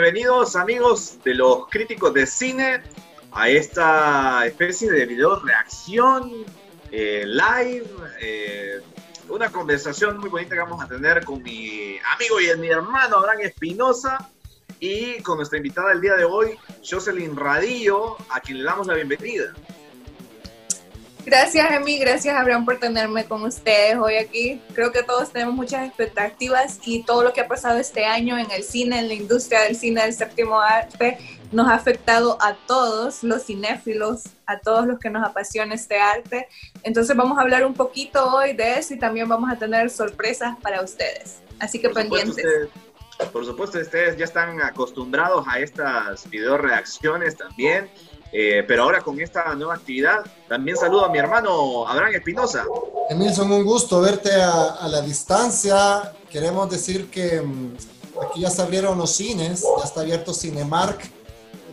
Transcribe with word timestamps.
bienvenidos 0.00 0.54
amigos 0.54 1.18
de 1.24 1.34
los 1.34 1.66
críticos 1.68 2.14
de 2.14 2.24
cine 2.24 2.82
a 3.32 3.48
esta 3.48 4.46
especie 4.46 4.88
de 4.88 5.06
video 5.06 5.40
reacción 5.40 6.44
eh, 6.92 7.24
live, 7.26 7.84
eh, 8.20 8.80
una 9.28 9.50
conversación 9.50 10.18
muy 10.18 10.28
bonita 10.28 10.54
que 10.54 10.60
vamos 10.60 10.84
a 10.84 10.86
tener 10.86 11.24
con 11.24 11.42
mi 11.42 11.98
amigo 12.14 12.40
y 12.40 12.56
mi 12.60 12.68
hermano 12.68 13.16
Abraham 13.16 13.40
Espinosa 13.40 14.30
y 14.78 15.20
con 15.22 15.38
nuestra 15.38 15.56
invitada 15.56 15.88
del 15.88 16.00
día 16.00 16.14
de 16.14 16.24
hoy, 16.24 16.56
Jocelyn 16.88 17.36
Radillo, 17.36 18.18
a 18.30 18.38
quien 18.38 18.58
le 18.58 18.64
damos 18.64 18.86
la 18.86 18.94
bienvenida. 18.94 19.52
Gracias, 21.28 21.70
Emi. 21.72 21.98
Gracias, 21.98 22.34
Abraham, 22.34 22.64
por 22.64 22.78
tenerme 22.78 23.26
con 23.26 23.42
ustedes 23.42 23.96
hoy 23.98 24.14
aquí. 24.14 24.62
Creo 24.72 24.90
que 24.92 25.02
todos 25.02 25.30
tenemos 25.30 25.54
muchas 25.54 25.86
expectativas 25.86 26.78
y 26.86 27.02
todo 27.02 27.22
lo 27.22 27.34
que 27.34 27.42
ha 27.42 27.46
pasado 27.46 27.78
este 27.78 28.06
año 28.06 28.38
en 28.38 28.50
el 28.50 28.62
cine, 28.62 29.00
en 29.00 29.08
la 29.08 29.14
industria 29.14 29.60
del 29.64 29.76
cine 29.76 30.02
del 30.04 30.14
séptimo 30.14 30.58
arte, 30.58 31.18
nos 31.52 31.68
ha 31.68 31.74
afectado 31.74 32.38
a 32.40 32.54
todos 32.66 33.22
los 33.22 33.44
cinéfilos, 33.44 34.24
a 34.46 34.58
todos 34.58 34.86
los 34.86 34.98
que 34.98 35.10
nos 35.10 35.22
apasiona 35.22 35.74
este 35.74 35.98
arte. 35.98 36.48
Entonces 36.82 37.14
vamos 37.14 37.36
a 37.36 37.42
hablar 37.42 37.66
un 37.66 37.74
poquito 37.74 38.34
hoy 38.34 38.54
de 38.54 38.78
eso 38.78 38.94
y 38.94 38.98
también 38.98 39.28
vamos 39.28 39.52
a 39.52 39.56
tener 39.56 39.90
sorpresas 39.90 40.56
para 40.62 40.80
ustedes. 40.80 41.42
Así 41.60 41.78
que 41.78 41.90
pendientes. 41.90 42.42
por 43.34 43.44
supuesto, 43.44 43.78
ustedes 43.78 44.16
ya 44.16 44.24
están 44.24 44.62
acostumbrados 44.62 45.46
a 45.46 45.58
estas 45.58 46.28
video 46.30 46.56
reacciones 46.56 47.36
también. 47.36 47.90
Eh, 48.32 48.64
pero 48.66 48.82
ahora 48.82 49.00
con 49.00 49.20
esta 49.20 49.54
nueva 49.54 49.74
actividad, 49.74 50.24
también 50.48 50.76
saludo 50.76 51.04
a 51.06 51.08
mi 51.08 51.18
hermano 51.18 51.86
Abraham 51.88 52.14
Espinosa. 52.14 52.64
Emilson, 53.08 53.50
un 53.50 53.64
gusto 53.64 54.00
verte 54.00 54.30
a, 54.32 54.86
la 54.88 55.00
distancia. 55.00 56.12
Queremos 56.30 56.70
decir 56.70 57.10
que 57.10 57.40
mm, 57.40 57.76
aquí 58.22 58.40
ya 58.40 58.50
se 58.50 58.60
abrieron 58.60 58.98
los 58.98 59.10
cines, 59.12 59.62
ya 59.78 59.84
está 59.84 60.02
abierto 60.02 60.34
Cinemark. 60.34 61.00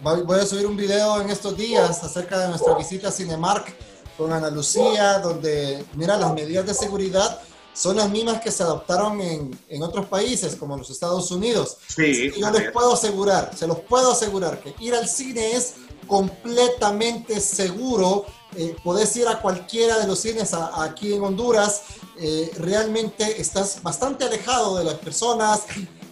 Voy 0.01 0.39
a 0.39 0.45
subir 0.45 0.67
un 0.67 0.77
video 0.77 1.19
en 1.19 1.29
estos 1.29 1.57
días 1.57 2.03
acerca 2.03 2.39
de 2.39 2.49
nuestra 2.49 2.75
visita 2.75 3.09
a 3.09 3.11
Cinemark 3.11 3.73
con 4.17 4.31
Ana 4.31 4.49
Lucía, 4.49 5.19
donde, 5.19 5.83
mira, 5.95 6.15
las 6.15 6.33
medidas 6.33 6.65
de 6.65 6.73
seguridad 6.73 7.41
son 7.73 7.97
las 7.97 8.09
mismas 8.09 8.39
que 8.39 8.51
se 8.51 8.63
adoptaron 8.63 9.19
en, 9.19 9.59
en 9.67 9.83
otros 9.83 10.05
países, 10.05 10.55
como 10.55 10.77
los 10.77 10.89
Estados 10.89 11.29
Unidos. 11.31 11.77
Sí, 11.87 12.31
yo 12.39 12.49
les 12.51 12.71
puedo 12.71 12.93
asegurar, 12.93 13.51
se 13.53 13.67
los 13.67 13.79
puedo 13.79 14.11
asegurar, 14.11 14.61
que 14.61 14.73
ir 14.79 14.95
al 14.95 15.09
cine 15.09 15.53
es 15.53 15.73
completamente 16.07 17.39
seguro. 17.39 18.25
Eh, 18.55 18.75
podés 18.83 19.15
ir 19.17 19.27
a 19.27 19.41
cualquiera 19.41 19.99
de 19.99 20.07
los 20.07 20.19
cines 20.19 20.53
aquí 20.53 21.13
en 21.13 21.23
Honduras. 21.23 21.83
Eh, 22.17 22.51
realmente 22.57 23.41
estás 23.41 23.81
bastante 23.83 24.25
alejado 24.25 24.77
de 24.77 24.85
las 24.85 24.95
personas. 24.95 25.63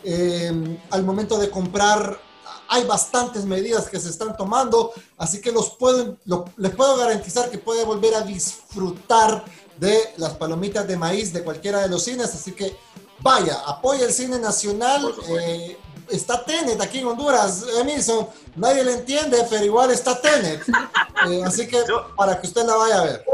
Eh, 0.03 0.77
al 0.89 1.03
momento 1.03 1.37
de 1.37 1.49
comprar 1.49 2.19
hay 2.67 2.85
bastantes 2.85 3.45
medidas 3.45 3.87
que 3.87 3.99
se 3.99 4.09
están 4.09 4.35
tomando, 4.35 4.93
así 5.17 5.39
que 5.39 5.51
los 5.51 5.71
pueden, 5.71 6.17
les 6.57 6.75
puedo 6.75 6.97
garantizar 6.97 7.51
que 7.51 7.57
puede 7.57 7.83
volver 7.83 8.15
a 8.15 8.21
disfrutar 8.21 9.45
de 9.79 9.99
las 10.17 10.33
palomitas 10.35 10.87
de 10.87 10.97
maíz 10.97 11.31
de 11.33 11.43
cualquiera 11.43 11.81
de 11.81 11.89
los 11.89 12.03
cines, 12.03 12.33
así 12.33 12.53
que 12.53 12.75
vaya, 13.19 13.59
apoya 13.65 14.05
el 14.05 14.13
cine 14.13 14.39
nacional, 14.39 15.13
está 16.09 16.43
Tenet 16.43 16.79
aquí 16.81 16.99
en 16.99 17.07
Honduras, 17.07 17.65
Emilson. 17.79 18.27
Nadie 18.55 18.83
le 18.83 18.93
entiende, 18.93 19.37
pero 19.49 19.63
igual 19.63 19.91
está 19.91 20.19
Tenet. 20.19 20.61
Eh, 21.29 21.41
así 21.45 21.65
que 21.67 21.77
para 22.17 22.41
que 22.41 22.47
usted 22.47 22.65
la 22.65 22.75
vaya 22.75 22.99
a 22.99 23.03
ver. 23.05 23.25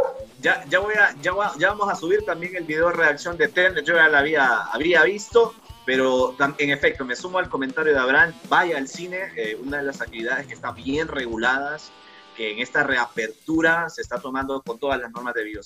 Ya, 0.42 0.64
ya, 0.70 0.78
voy 0.78 0.94
a, 0.94 1.16
ya, 1.23 1.34
ya, 1.58 1.70
vamos 1.70 1.91
a 1.91 1.96
subir 1.96 2.24
también 2.24 2.56
el 2.56 2.63
video 2.63 2.90
de 2.90 2.94
reacción 2.94 3.35
de 3.35 3.47
Tenet. 3.47 3.84
Yo 3.84 3.96
ya 3.96 4.08
la 4.08 4.19
había, 4.19 4.66
había 4.66 5.02
visto, 5.03 5.56
pero 5.85 6.35
en 6.59 6.69
efecto, 6.69 7.03
me 7.03 7.16
sumo 7.16 7.40
al 7.40 7.50
comentario 7.50 7.94
de 7.94 8.00
Abraham. 8.00 8.35
Vaya 8.47 8.78
al 8.78 8.88
cine, 8.88 9.31
eh, 9.35 9.58
una 9.59 9.78
de 9.78 9.84
las 9.84 10.02
actividades 10.02 10.46
que 10.46 10.53
están 10.53 10.75
bien 10.75 11.08
reguladas 11.08 11.90
que 12.39 12.51
en 12.51 12.59
esta 12.59 12.83
reapertura 12.83 13.89
se 13.89 14.01
está 14.01 14.17
tomando 14.17 14.61
con 14.61 14.79
todas 14.79 14.97
las 14.97 15.11
normas 15.11 15.33
de, 15.33 15.59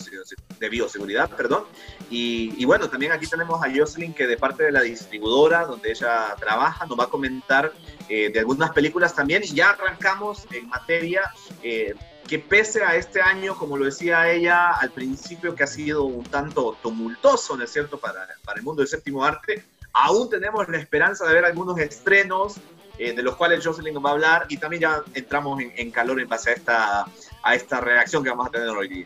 de 0.60 0.70
bioseguridad. 0.70 1.30
Perdón. 1.30 1.66
Y, 2.10 2.66
bueno, 2.66 2.90
también 2.90 3.12
aquí 3.12 3.28
tenemos 3.28 3.64
a 3.64 3.72
Jocelyn, 3.72 4.12
que 4.12 4.26
de 4.26 4.38
parte 4.38 4.64
de 4.64 4.72
la 4.72 4.82
distribuidora 4.82 5.66
donde 5.66 5.92
ella 5.92 6.36
trabaja, 6.40 6.88
nos 6.88 7.00
va 7.00 7.04
a 7.04 7.10
comentar 7.10 7.72
eh, 8.10 8.32
de 8.34 8.40
algunas 8.40 8.72
películas 8.72 9.14
también. 9.14 9.44
Y 9.44 9.54
ya 9.54 9.70
arrancamos 9.70 10.48
en 10.50 10.68
materia. 10.68 11.22
Eh, 11.62 11.94
que 12.28 12.40
pese 12.40 12.84
a 12.84 12.96
este 12.96 13.22
año, 13.22 13.56
como 13.56 13.78
lo 13.78 13.86
decía 13.86 14.32
ella 14.32 14.72
al 14.72 14.90
principio, 14.90 15.54
que 15.54 15.66
ha 15.66 15.68
sido 15.68 16.06
un 16.06 16.24
tanto 16.24 16.76
tumultuoso, 16.82 17.56
¿no 17.56 17.66
es 17.66 17.72
cierto?, 17.72 18.00
para, 18.00 18.28
para 18.46 18.58
el 18.58 18.66
mundo 18.66 18.82
del 18.82 18.88
séptimo 18.88 19.24
arte, 19.24 19.64
aún 19.92 20.30
tenemos 20.30 20.68
la 20.70 20.78
esperanza 20.78 21.28
de 21.28 21.34
ver 21.34 21.46
algunos 21.46 21.78
estrenos 21.78 22.56
eh, 22.98 23.14
de 23.14 23.24
los 23.24 23.36
cuales 23.36 23.66
Jocelyn 23.66 23.96
va 24.04 24.10
a 24.10 24.14
hablar 24.14 24.46
y 24.50 24.58
también 24.58 24.82
ya 24.82 25.04
entramos 25.14 25.62
en, 25.62 25.92
calor 25.92 26.20
en 26.20 26.28
base 26.28 26.52
a 26.52 26.54
esta, 26.54 27.06
a 27.42 27.56
esta 27.56 27.82
reacción 27.82 28.24
que 28.24 28.30
vamos 28.30 28.48
a 28.48 28.52
tener 28.52 28.70
hoy 28.70 28.88
día. 28.88 29.06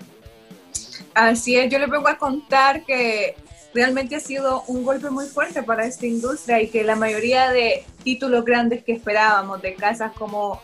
Así 1.14 1.56
es, 1.56 1.72
yo 1.72 1.80
les 1.80 1.90
vengo 1.90 2.08
a 2.08 2.18
contar 2.18 2.84
que 2.84 3.36
realmente 3.74 4.16
ha 4.16 4.20
sido 4.20 4.64
un 4.68 4.84
golpe 4.84 5.09
muy 5.09 5.25
fuerte 5.28 5.64
para 5.64 5.86
esta 5.86 6.06
industria 6.06 6.62
y 6.62 6.70
que 6.70 6.84
la 6.84 6.96
mayoría 6.96 7.52
de 7.52 7.86
títulos 8.03 8.44
grandes 8.44 8.84
que 8.84 8.94
esperábamos 8.94 9.62
de 9.62 9.75
casas 9.75 10.12
como 10.14 10.62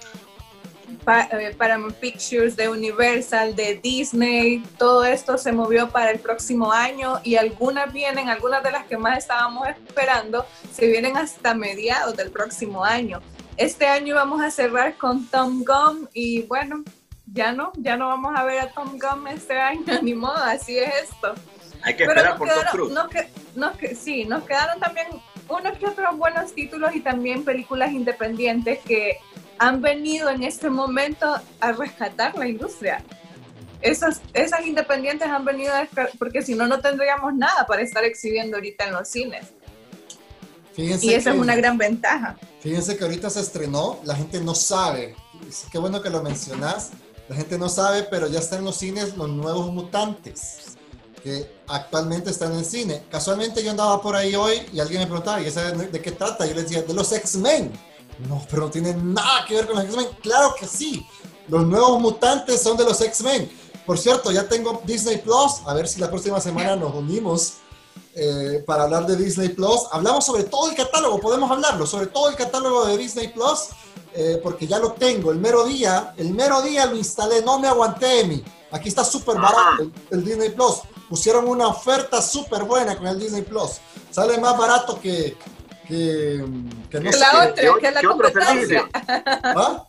eh, 1.31 1.55
Paramount 1.57 1.95
Pictures, 1.95 2.55
de 2.55 2.69
Universal, 2.69 3.55
de 3.55 3.79
Disney, 3.81 4.63
todo 4.77 5.03
esto 5.05 5.37
se 5.37 5.51
movió 5.51 5.89
para 5.89 6.11
el 6.11 6.19
próximo 6.19 6.71
año 6.71 7.19
y 7.23 7.35
algunas 7.35 7.91
vienen, 7.91 8.29
algunas 8.29 8.63
de 8.63 8.71
las 8.71 8.85
que 8.85 8.97
más 8.97 9.17
estábamos 9.17 9.67
esperando, 9.67 10.45
se 10.71 10.87
vienen 10.87 11.17
hasta 11.17 11.53
mediados 11.53 12.15
del 12.15 12.31
próximo 12.31 12.83
año. 12.83 13.21
Este 13.57 13.87
año 13.87 14.15
vamos 14.15 14.41
a 14.41 14.49
cerrar 14.49 14.97
con 14.97 15.27
Tom 15.27 15.63
Gum 15.63 16.07
y 16.13 16.41
bueno, 16.43 16.83
ya 17.25 17.51
no, 17.51 17.71
ya 17.75 17.97
no 17.97 18.07
vamos 18.07 18.33
a 18.35 18.43
ver 18.43 18.59
a 18.59 18.71
Tom 18.71 18.97
Gum 18.99 19.27
este 19.27 19.57
año, 19.59 19.83
ni 20.01 20.13
modo, 20.13 20.37
así 20.37 20.77
es 20.77 21.09
esto. 21.09 21.35
Hay 21.83 21.95
que 21.95 22.03
esperar 22.03 22.37
por 22.37 22.47
Tom 22.47 22.57
Cruise. 22.71 22.93
que, 23.77 23.95
sí, 23.95 24.25
nos 24.25 24.43
quedaron 24.43 24.79
también 24.79 25.07
unos 25.49 25.77
que 25.77 25.85
otros 25.85 26.17
buenos 26.17 26.53
títulos 26.53 26.95
y 26.95 27.01
también 27.01 27.43
películas 27.43 27.91
independientes 27.91 28.79
que 28.79 29.17
han 29.57 29.81
venido 29.81 30.29
en 30.29 30.43
este 30.43 30.69
momento 30.69 31.35
a 31.59 31.71
rescatar 31.71 32.37
la 32.37 32.47
industria. 32.47 33.03
Esas, 33.81 34.21
esas 34.33 34.65
independientes 34.65 35.27
han 35.27 35.43
venido 35.43 35.73
a 35.73 35.87
porque 36.17 36.41
si 36.41 36.55
no, 36.55 36.67
no 36.67 36.79
tendríamos 36.79 37.33
nada 37.33 37.65
para 37.67 37.81
estar 37.81 38.03
exhibiendo 38.03 38.57
ahorita 38.57 38.85
en 38.85 38.93
los 38.93 39.07
cines. 39.07 39.47
y 40.77 41.13
esa 41.13 41.31
es 41.31 41.37
una 41.37 41.55
gran 41.55 41.77
ventaja. 41.77 42.37
Fíjense 42.61 42.95
que 42.95 43.03
ahorita 43.03 43.29
se 43.29 43.41
estrenó, 43.41 43.99
la 44.05 44.15
gente 44.15 44.39
no 44.39 44.55
sabe. 44.55 45.15
Qué 45.71 45.77
bueno 45.77 46.01
que 46.01 46.09
lo 46.09 46.23
mencionas. 46.23 46.91
La 47.27 47.35
gente 47.35 47.57
no 47.57 47.69
sabe, 47.69 48.03
pero 48.03 48.27
ya 48.27 48.39
están 48.39 48.59
en 48.59 48.65
los 48.65 48.77
cines 48.77 49.15
los 49.15 49.29
nuevos 49.29 49.71
mutantes 49.71 50.77
que 51.23 51.49
actualmente 51.67 52.29
están 52.29 52.51
en 52.51 52.59
el 52.59 52.65
cine. 52.65 53.03
Casualmente 53.09 53.63
yo 53.63 53.71
andaba 53.71 54.01
por 54.01 54.15
ahí 54.15 54.35
hoy 54.35 54.61
y 54.73 54.81
alguien 54.81 54.99
me 54.99 55.07
preguntaba, 55.07 55.41
¿y 55.41 55.47
esa 55.47 55.71
de, 55.71 55.87
de 55.87 56.01
qué 56.01 56.11
trata? 56.11 56.45
Yo 56.45 56.53
les 56.53 56.65
decía, 56.65 56.81
de 56.81 56.93
los 56.93 57.11
X-Men. 57.13 57.71
No, 58.27 58.45
pero 58.49 58.63
no 58.63 58.71
tiene 58.71 58.93
nada 58.93 59.45
que 59.47 59.55
ver 59.55 59.67
con 59.67 59.75
los 59.75 59.85
X-Men. 59.85 60.07
Claro 60.21 60.55
que 60.57 60.65
sí. 60.67 61.05
Los 61.47 61.65
nuevos 61.65 61.99
mutantes 61.99 62.61
son 62.61 62.77
de 62.77 62.85
los 62.85 63.01
X-Men. 63.01 63.51
Por 63.85 63.97
cierto, 63.97 64.31
ya 64.31 64.47
tengo 64.47 64.81
Disney 64.85 65.17
Plus. 65.17 65.61
A 65.65 65.73
ver 65.73 65.87
si 65.87 65.99
la 65.99 66.09
próxima 66.09 66.39
semana 66.39 66.75
nos 66.75 66.93
unimos 66.95 67.53
eh, 68.15 68.63
para 68.65 68.83
hablar 68.83 69.05
de 69.07 69.15
Disney 69.15 69.49
Plus. 69.49 69.87
Hablamos 69.91 70.25
sobre 70.25 70.43
todo 70.43 70.69
el 70.69 70.75
catálogo, 70.75 71.19
podemos 71.19 71.49
hablarlo, 71.49 71.87
sobre 71.87 72.07
todo 72.07 72.29
el 72.29 72.35
catálogo 72.35 72.85
de 72.85 72.97
Disney 72.97 73.29
Plus, 73.29 73.69
eh, 74.13 74.39
porque 74.41 74.67
ya 74.67 74.79
lo 74.79 74.93
tengo. 74.93 75.31
El 75.31 75.39
mero 75.39 75.65
día, 75.65 76.13
el 76.17 76.31
mero 76.31 76.61
día 76.61 76.85
lo 76.85 76.95
instalé, 76.95 77.41
no 77.41 77.59
me 77.59 77.67
aguanté, 77.67 78.23
mi. 78.25 78.43
Aquí 78.71 78.89
está 78.89 79.03
súper 79.03 79.37
barato 79.37 79.91
el, 80.11 80.23
Disney 80.23 80.49
Plus. 80.49 80.81
Pusieron 81.09 81.47
una 81.47 81.67
oferta 81.67 82.21
súper 82.21 82.63
buena 82.63 82.97
con 82.97 83.07
el 83.07 83.19
Disney 83.19 83.41
Plus. 83.43 83.73
Sale 84.09 84.37
más 84.37 84.57
barato 84.57 84.99
que, 84.99 85.35
que, 85.87 86.45
que 86.89 86.99
no 86.99 87.11
la 87.11 87.49
otra, 87.49 87.79
que, 87.79 87.91
la 87.91 88.01
competencia. 88.01 88.89
¿Ah? 88.93 89.87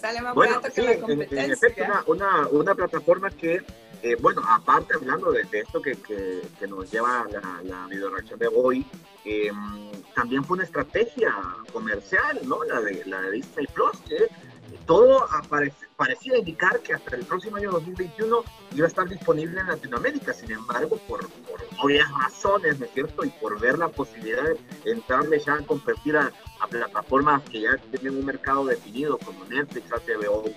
Sale 0.00 0.20
más 0.20 0.34
bueno, 0.34 0.56
barato 0.56 0.74
que 0.74 0.82
la 0.82 0.96
competencia. 0.96 1.44
En, 1.44 1.52
efecto, 1.52 1.84
una, 2.06 2.48
una, 2.48 2.74
plataforma 2.74 3.30
que, 3.30 3.62
eh, 4.02 4.16
bueno, 4.20 4.42
aparte 4.48 4.94
hablando 4.94 5.32
de, 5.32 5.46
esto 5.52 5.80
que, 5.80 5.92
que, 5.96 6.42
que, 6.58 6.66
nos 6.66 6.90
lleva 6.90 7.26
la, 7.30 7.60
la 7.62 7.86
video 7.86 8.10
reacción 8.10 8.38
de 8.38 8.48
hoy, 8.48 8.86
eh, 9.24 9.50
también 10.14 10.44
fue 10.44 10.56
una 10.56 10.64
estrategia 10.64 11.34
comercial, 11.72 12.40
¿no? 12.44 12.62
La 12.64 12.80
de, 12.80 13.04
la 13.06 13.22
de 13.22 13.30
Disney 13.32 13.66
Plus, 13.68 13.98
que 14.06 14.28
todo 14.86 15.26
parecía 15.96 16.38
indicar 16.38 16.80
que 16.80 16.94
hasta 16.94 17.16
el 17.16 17.24
próximo 17.24 17.56
año 17.56 17.70
2021 17.72 18.44
iba 18.74 18.84
a 18.84 18.88
estar 18.88 19.08
disponible 19.08 19.60
en 19.60 19.66
Latinoamérica. 19.68 20.32
Sin 20.32 20.52
embargo, 20.52 20.98
por, 21.08 21.28
obvias 21.82 22.10
razones, 22.12 22.78
¿no 22.78 22.86
es 22.86 22.92
cierto? 22.92 23.24
Y 23.24 23.30
por 23.30 23.58
ver 23.60 23.78
la 23.78 23.88
posibilidad 23.88 24.42
de 24.44 24.90
entrarle 24.90 25.38
ya 25.38 25.54
a 25.54 25.62
competir 25.62 26.16
a, 26.16 26.32
plataformas 26.70 27.42
que 27.50 27.60
ya 27.60 27.76
tienen 27.90 28.18
un 28.18 28.24
mercado 28.24 28.64
definido, 28.64 29.18
como 29.18 29.44
Netflix, 29.44 29.90
HBO+, 29.90 30.50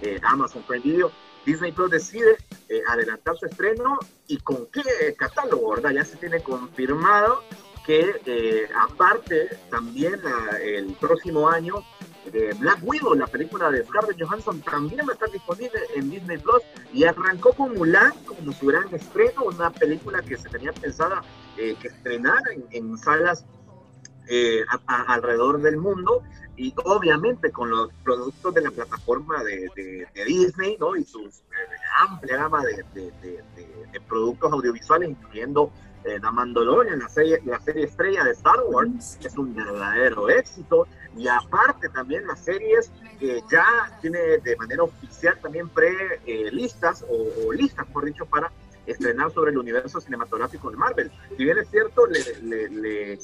eh, 0.00 0.18
Amazon 0.24 0.64
Prime 0.64 0.82
Video, 0.82 1.12
Disney 1.46 1.70
Plus 1.70 1.92
decide 1.92 2.36
eh, 2.68 2.82
adelantar 2.88 3.36
su 3.36 3.46
estreno 3.46 4.00
y 4.26 4.38
con 4.38 4.66
qué 4.66 4.82
catálogo, 5.16 5.76
¿verdad? 5.76 5.92
Ya 5.92 6.04
se 6.04 6.16
tiene 6.16 6.42
confirmado 6.42 7.44
que 7.86 8.20
eh, 8.26 8.68
aparte 8.74 9.48
también 9.70 10.20
el 10.60 10.92
próximo 10.94 11.48
año 11.48 11.84
eh, 12.32 12.54
Black 12.58 12.78
Widow, 12.82 13.14
la 13.14 13.26
película 13.26 13.70
de 13.70 13.84
Scarlett 13.84 14.22
Johansson, 14.22 14.60
también 14.62 15.06
va 15.06 15.10
a 15.10 15.14
estar 15.14 15.30
disponible 15.30 15.78
en 15.96 16.10
Disney 16.10 16.38
Plus 16.38 16.62
y 16.92 17.04
arrancó 17.04 17.52
con 17.52 17.74
Mulan 17.74 18.12
como 18.24 18.52
su 18.52 18.66
gran 18.66 18.92
estreno, 18.94 19.44
una 19.44 19.70
película 19.70 20.22
que 20.22 20.36
se 20.36 20.48
tenía 20.48 20.72
pensada 20.72 21.22
eh, 21.56 21.76
que 21.80 21.88
estrenar 21.88 22.42
en, 22.70 22.96
salas 22.96 23.44
alrededor 24.86 25.60
del 25.60 25.76
mundo 25.78 26.22
y 26.56 26.72
obviamente 26.84 27.50
con 27.50 27.70
los 27.70 27.90
productos 28.04 28.54
de 28.54 28.60
la 28.62 28.70
plataforma 28.70 29.42
de, 29.42 30.06
Disney 30.24 30.76
¿no? 30.78 30.96
y 30.96 31.04
su 31.04 31.28
amplia 31.98 32.36
gama 32.36 32.62
de, 32.62 32.84
de, 32.94 34.00
productos 34.08 34.52
audiovisuales, 34.52 35.10
incluyendo 35.10 35.72
eh, 36.04 36.18
The 36.20 36.30
Mandalorian, 36.30 36.98
la 36.98 37.08
serie, 37.08 37.40
la 37.44 37.60
serie 37.60 37.84
estrella 37.84 38.24
de 38.24 38.32
Star 38.32 38.60
Wars, 38.68 39.18
es 39.22 39.36
un 39.38 39.54
verdadero 39.54 40.28
éxito. 40.28 40.86
Y 41.16 41.28
aparte 41.28 41.88
también 41.88 42.26
las 42.26 42.40
series 42.40 42.90
que 43.18 43.42
ya 43.50 43.64
tiene 44.00 44.38
de 44.38 44.56
manera 44.56 44.82
oficial 44.82 45.38
también 45.40 45.68
pre-listas 45.68 47.04
o, 47.08 47.52
listas, 47.52 47.86
por 47.86 48.04
dicho, 48.04 48.26
para 48.26 48.50
estrenar 48.86 49.30
sobre 49.30 49.52
el 49.52 49.58
universo 49.58 50.00
cinematográfico 50.00 50.70
de 50.70 50.76
Marvel. 50.76 51.10
Si 51.36 51.44
bien 51.44 51.58
es 51.58 51.68
cierto, 51.70 52.06
le, 52.06 53.18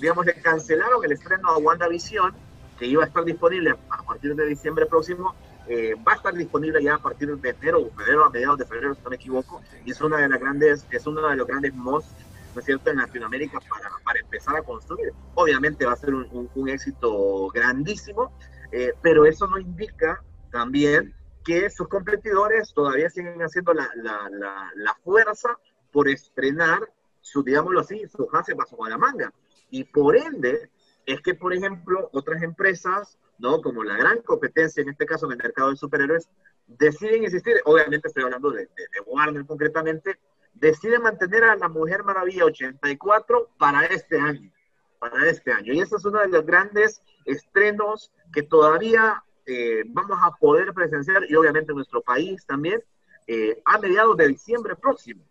digamos, 0.00 0.26
le 0.26 0.34
cancelaron 0.42 1.04
el 1.04 1.12
estreno 1.12 1.48
a 1.50 1.58
WandaVision, 1.58 2.32
que 2.78 2.86
iba 2.86 3.04
a 3.04 3.06
estar 3.06 3.24
disponible 3.24 3.74
a 3.90 4.02
partir 4.02 4.34
de 4.34 4.46
diciembre 4.46 4.86
próximo, 4.86 5.34
eh, 5.68 5.94
va 6.06 6.14
a 6.14 6.16
estar 6.16 6.34
disponible 6.34 6.82
ya 6.82 6.94
a 6.94 6.98
partir 6.98 7.36
de 7.36 7.50
enero 7.50 7.82
o 7.82 7.90
febrero, 7.90 8.24
a 8.24 8.30
mediados 8.30 8.58
de 8.58 8.64
febrero, 8.64 8.94
si 8.94 9.02
no 9.02 9.10
me 9.10 9.16
equivoco, 9.16 9.60
y 9.84 9.92
es 9.92 10.00
una 10.00 10.16
de 10.16 10.28
las 10.28 10.40
grandes, 10.40 10.86
es 10.90 11.06
uno 11.06 11.28
de 11.28 11.36
los 11.36 11.46
grandes 11.46 11.74
MOS, 11.74 12.06
¿no 12.54 12.60
es 12.60 12.66
cierto?, 12.66 12.90
en 12.90 12.96
Latinoamérica 12.96 13.58
para, 13.60 13.90
para 14.04 14.20
empezar 14.20 14.56
a 14.56 14.62
construir. 14.62 15.12
Obviamente 15.34 15.86
va 15.86 15.92
a 15.92 15.96
ser 15.96 16.14
un, 16.14 16.50
un, 16.54 16.68
éxito 16.68 17.48
grandísimo, 17.48 18.32
eh, 18.72 18.92
pero 19.02 19.24
eso 19.24 19.46
no 19.46 19.58
indica 19.58 20.22
también 20.50 21.14
que 21.44 21.70
sus 21.70 21.88
competidores 21.88 22.72
todavía 22.74 23.08
siguen 23.10 23.40
haciendo 23.40 23.72
la, 23.72 23.88
la, 23.96 24.28
la, 24.30 24.70
la 24.74 24.94
fuerza 25.02 25.58
por 25.90 26.08
estrenar 26.08 26.80
su, 27.20 27.42
digámoslo 27.42 27.80
así, 27.80 28.06
su 28.08 28.28
hace 28.32 28.54
bajo 28.54 28.86
la 28.88 28.98
manga. 28.98 29.32
Y 29.70 29.84
por 29.84 30.16
ende, 30.16 30.70
es 31.06 31.20
que, 31.22 31.34
por 31.34 31.52
ejemplo, 31.52 32.10
otras 32.12 32.42
empresas 32.42 33.18
¿no? 33.40 33.60
Como 33.62 33.82
la 33.82 33.96
gran 33.96 34.22
competencia, 34.22 34.82
en 34.82 34.90
este 34.90 35.06
caso 35.06 35.26
en 35.26 35.32
el 35.32 35.38
mercado 35.38 35.70
de 35.70 35.76
superhéroes, 35.76 36.28
deciden 36.66 37.24
insistir, 37.24 37.56
obviamente 37.64 38.08
estoy 38.08 38.22
hablando 38.22 38.50
de, 38.50 38.68
Warner 39.06 39.44
concretamente, 39.46 40.18
deciden 40.54 41.02
mantener 41.02 41.44
a 41.44 41.56
la 41.56 41.68
Mujer 41.68 42.04
Maravilla 42.04 42.44
84 42.44 43.50
para 43.58 43.86
este 43.86 44.18
año, 44.18 44.50
para 44.98 45.28
este 45.28 45.52
año. 45.52 45.72
Y 45.72 45.80
ese 45.80 45.96
es 45.96 46.04
uno 46.04 46.20
de 46.20 46.28
los 46.28 46.44
grandes 46.44 47.02
estrenos 47.24 48.12
que 48.32 48.42
todavía 48.42 49.22
eh, 49.46 49.82
vamos 49.86 50.18
a 50.22 50.30
poder 50.36 50.72
presenciar, 50.72 51.24
y 51.28 51.34
obviamente 51.34 51.72
en 51.72 51.76
nuestro 51.76 52.02
país 52.02 52.44
también, 52.46 52.82
eh, 53.26 53.60
a 53.64 53.78
mediados 53.78 54.16
de 54.16 54.28
diciembre 54.28 54.76
próximo. 54.76 55.22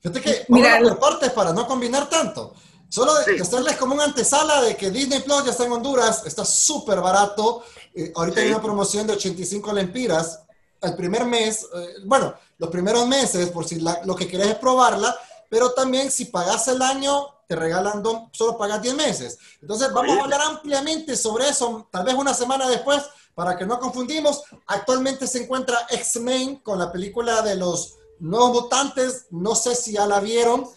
Fíjate 0.00 0.20
que, 0.20 0.44
Mira, 0.48 0.78
por 0.80 0.98
partes 0.98 1.30
para 1.30 1.52
no 1.52 1.66
combinar 1.66 2.08
tanto. 2.08 2.54
Solo 2.88 3.14
de 3.16 3.40
hacerles 3.40 3.76
como 3.76 3.94
una 3.94 4.04
antesala 4.04 4.62
de 4.62 4.76
que 4.76 4.90
Disney 4.90 5.20
Plus 5.20 5.44
ya 5.44 5.50
está 5.50 5.66
en 5.66 5.72
Honduras, 5.72 6.24
está 6.24 6.44
súper 6.44 7.00
barato. 7.00 7.62
Eh, 7.94 8.12
ahorita 8.14 8.40
hay 8.40 8.48
una 8.48 8.62
promoción 8.62 9.06
de 9.06 9.12
85 9.14 9.72
lempiras. 9.72 10.42
El 10.80 10.94
primer 10.96 11.24
mes, 11.24 11.66
eh, 11.74 11.94
bueno, 12.04 12.34
los 12.58 12.70
primeros 12.70 13.06
meses, 13.06 13.50
por 13.50 13.66
si 13.66 13.80
lo 13.80 14.14
que 14.16 14.28
quieres 14.28 14.48
es 14.48 14.54
probarla, 14.56 15.14
pero 15.48 15.72
también 15.72 16.10
si 16.10 16.26
pagas 16.26 16.68
el 16.68 16.82
año, 16.82 17.26
te 17.46 17.56
regalan, 17.56 18.02
solo 18.32 18.58
pagas 18.58 18.82
10 18.82 18.94
meses. 18.94 19.38
Entonces, 19.62 19.92
vamos 19.92 20.18
a 20.18 20.22
hablar 20.22 20.40
ampliamente 20.42 21.16
sobre 21.16 21.48
eso, 21.48 21.88
tal 21.90 22.04
vez 22.04 22.14
una 22.14 22.34
semana 22.34 22.68
después, 22.68 23.02
para 23.34 23.56
que 23.56 23.64
no 23.64 23.78
confundimos. 23.78 24.42
Actualmente 24.66 25.26
se 25.26 25.44
encuentra 25.44 25.86
X-Men 25.90 26.56
con 26.56 26.78
la 26.78 26.92
película 26.92 27.40
de 27.42 27.54
los 27.54 27.94
nuevos 28.18 28.50
mutantes. 28.52 29.26
No 29.30 29.54
sé 29.54 29.74
si 29.74 29.92
ya 29.92 30.06
la 30.06 30.20
vieron 30.20 30.68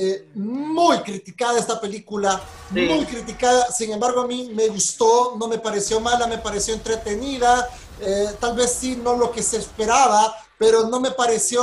eh, 0.00 0.28
muy 0.34 0.98
criticada 0.98 1.58
esta 1.58 1.80
película, 1.80 2.40
muy 2.70 3.04
criticada, 3.06 3.72
sin 3.72 3.90
embargo 3.90 4.20
a 4.20 4.26
mí 4.26 4.50
me 4.54 4.68
gustó, 4.68 5.34
no 5.36 5.48
me 5.48 5.58
pareció 5.58 5.98
mala, 5.98 6.26
me 6.26 6.38
pareció 6.38 6.74
entretenida, 6.74 7.68
eh, 8.00 8.28
tal 8.40 8.56
vez 8.56 8.72
sí, 8.72 8.96
no 8.96 9.14
lo 9.14 9.30
que 9.30 9.42
se 9.42 9.58
esperaba, 9.58 10.34
pero 10.58 10.88
no 10.88 11.00
me 11.00 11.10
pareció 11.12 11.62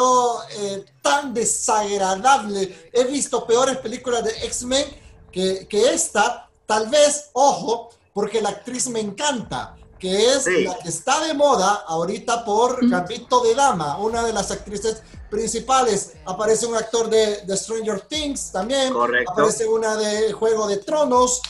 eh, 0.52 0.86
tan 1.02 1.34
desagradable. 1.34 2.90
He 2.94 3.04
visto 3.06 3.46
peores 3.46 3.78
películas 3.78 4.24
de 4.24 4.32
X-Men 4.46 4.86
que, 5.32 5.68
que 5.68 5.94
esta, 5.94 6.50
tal 6.66 6.90
vez, 6.90 7.30
ojo, 7.34 7.90
porque 8.14 8.42
la 8.42 8.50
actriz 8.50 8.88
me 8.88 9.02
encanta 9.02 9.76
que 10.00 10.34
es 10.34 10.46
la 10.46 10.78
que 10.78 10.90
está 10.90 11.26
de 11.26 11.34
moda 11.34 11.84
ahorita 11.88 12.44
por 12.44 12.88
Gambito 12.88 13.42
de 13.42 13.56
Dama, 13.56 13.98
una 13.98 14.24
de 14.24 14.34
las 14.34 14.52
actrices 14.52 15.02
principales. 15.30 16.14
Aparece 16.26 16.66
un 16.66 16.76
actor 16.76 17.10
de, 17.10 17.58
Stranger 17.58 18.02
Things 18.02 18.52
también. 18.52 18.94
Aparece 19.28 19.66
una 19.66 19.96
de 19.96 20.32
Juego 20.34 20.68
de 20.68 20.78
Tronos. 20.78 21.42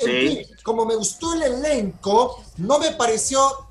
Eh, 0.00 0.46
como 0.62 0.86
me 0.86 0.94
gustó 0.96 1.34
el 1.34 1.42
elenco, 1.42 2.42
no 2.58 2.78
me 2.78 2.92
pareció. 2.92 3.63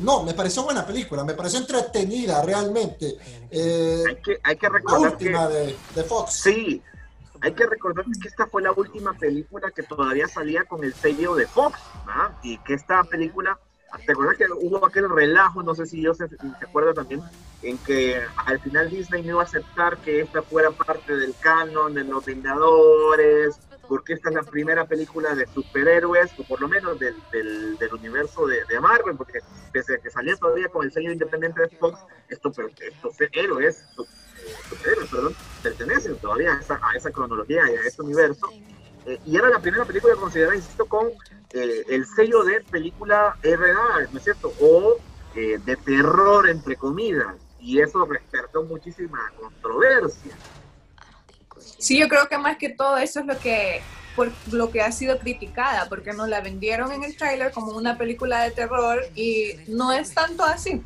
No, 0.00 0.22
me 0.22 0.34
pareció 0.34 0.64
buena 0.64 0.86
película, 0.86 1.24
me 1.24 1.34
pareció 1.34 1.58
entretenida 1.58 2.42
realmente. 2.42 3.16
Eh, 3.50 4.04
hay, 4.06 4.16
que, 4.16 4.38
hay 4.42 4.56
que 4.56 4.68
recordar. 4.68 5.00
La 5.00 5.10
última 5.10 5.48
de, 5.48 6.04
Fox. 6.04 6.32
Sí, 6.32 6.82
hay 7.40 7.52
que 7.52 7.66
recordar 7.66 8.04
que 8.20 8.28
esta 8.28 8.46
fue 8.46 8.62
la 8.62 8.72
última 8.72 9.12
película 9.14 9.70
que 9.70 9.82
todavía 9.82 10.28
salía 10.28 10.64
con 10.64 10.84
el 10.84 10.94
sello 10.94 11.34
de 11.34 11.46
Fox, 11.46 11.78
y 12.42 12.58
que 12.58 12.74
esta 12.74 13.04
película 13.04 13.58
¿Te 14.04 14.12
acuerdas 14.12 14.36
que 14.36 14.44
hubo 14.52 14.84
aquel 14.84 15.08
relajo, 15.08 15.62
no 15.62 15.74
sé 15.74 15.86
si 15.86 16.02
yo 16.02 16.12
se, 16.12 16.28
se 16.28 16.36
acuerda 16.60 16.92
también, 16.92 17.22
en 17.62 17.78
que 17.78 18.20
al 18.44 18.60
final 18.60 18.90
Disney 18.90 19.22
no 19.22 19.30
iba 19.30 19.40
a 19.40 19.44
aceptar 19.44 19.96
que 19.98 20.20
esta 20.20 20.42
fuera 20.42 20.70
parte 20.70 21.16
del 21.16 21.34
canon 21.40 21.94
de 21.94 22.04
los 22.04 22.24
Vengadores, 22.24 23.58
porque 23.88 24.12
esta 24.12 24.28
es 24.28 24.34
la 24.34 24.42
primera 24.42 24.86
película 24.86 25.34
de 25.34 25.46
superhéroes, 25.46 26.30
o 26.38 26.44
por 26.44 26.60
lo 26.60 26.68
menos 26.68 26.98
del, 26.98 27.14
universo 27.92 28.46
de, 28.46 28.80
Marvel, 28.80 29.16
porque 29.16 29.38
a 29.38 29.98
que 30.02 30.10
salía 30.10 30.36
todavía 30.36 30.68
con 30.68 30.84
el 30.84 30.92
sello 30.92 31.10
independiente 31.10 31.62
de 31.62 31.68
Fox, 31.70 31.98
estos, 32.28 32.56
estos 32.58 33.16
héroes, 33.32 33.84
superhéroes, 34.68 35.10
perdón, 35.10 35.34
pertenecen 35.62 36.16
todavía 36.18 36.54
a 36.54 36.60
esa, 36.60 36.80
a 36.82 36.96
esa 36.96 37.10
cronología 37.10 37.62
y 37.70 37.76
a 37.76 37.80
ese 37.80 38.02
universo. 38.02 38.48
Eh, 39.06 39.18
y 39.24 39.36
era 39.36 39.48
la 39.48 39.58
primera 39.58 39.86
película 39.86 40.14
considerada, 40.16 40.54
insisto, 40.54 40.84
con 40.84 41.08
eh, 41.54 41.84
el 41.88 42.04
sello 42.06 42.44
de 42.44 42.60
película 42.60 43.36
RA, 43.42 44.08
¿no 44.12 44.18
es 44.18 44.24
cierto? 44.24 44.52
O 44.60 44.98
eh, 45.34 45.58
de 45.64 45.76
terror, 45.76 46.48
entre 46.48 46.76
comillas. 46.76 47.36
Y 47.58 47.80
eso 47.80 48.06
despertó 48.06 48.64
muchísima 48.64 49.32
controversia. 49.40 50.36
Sí, 51.78 51.98
yo 51.98 52.08
creo 52.08 52.28
que 52.28 52.38
más 52.38 52.56
que 52.56 52.70
todo 52.70 52.96
eso 52.96 53.20
es 53.20 53.26
lo 53.26 53.38
que 53.38 53.82
por 54.18 54.32
lo 54.50 54.72
que 54.72 54.82
ha 54.82 54.90
sido 54.90 55.16
criticada, 55.20 55.88
porque 55.88 56.12
nos 56.12 56.28
la 56.28 56.40
vendieron 56.40 56.90
en 56.90 57.04
el 57.04 57.16
tráiler 57.16 57.52
como 57.52 57.76
una 57.76 57.96
película 57.96 58.42
de 58.42 58.50
terror 58.50 59.06
y 59.14 59.52
no 59.68 59.92
es 59.92 60.12
tanto 60.12 60.42
así. 60.42 60.82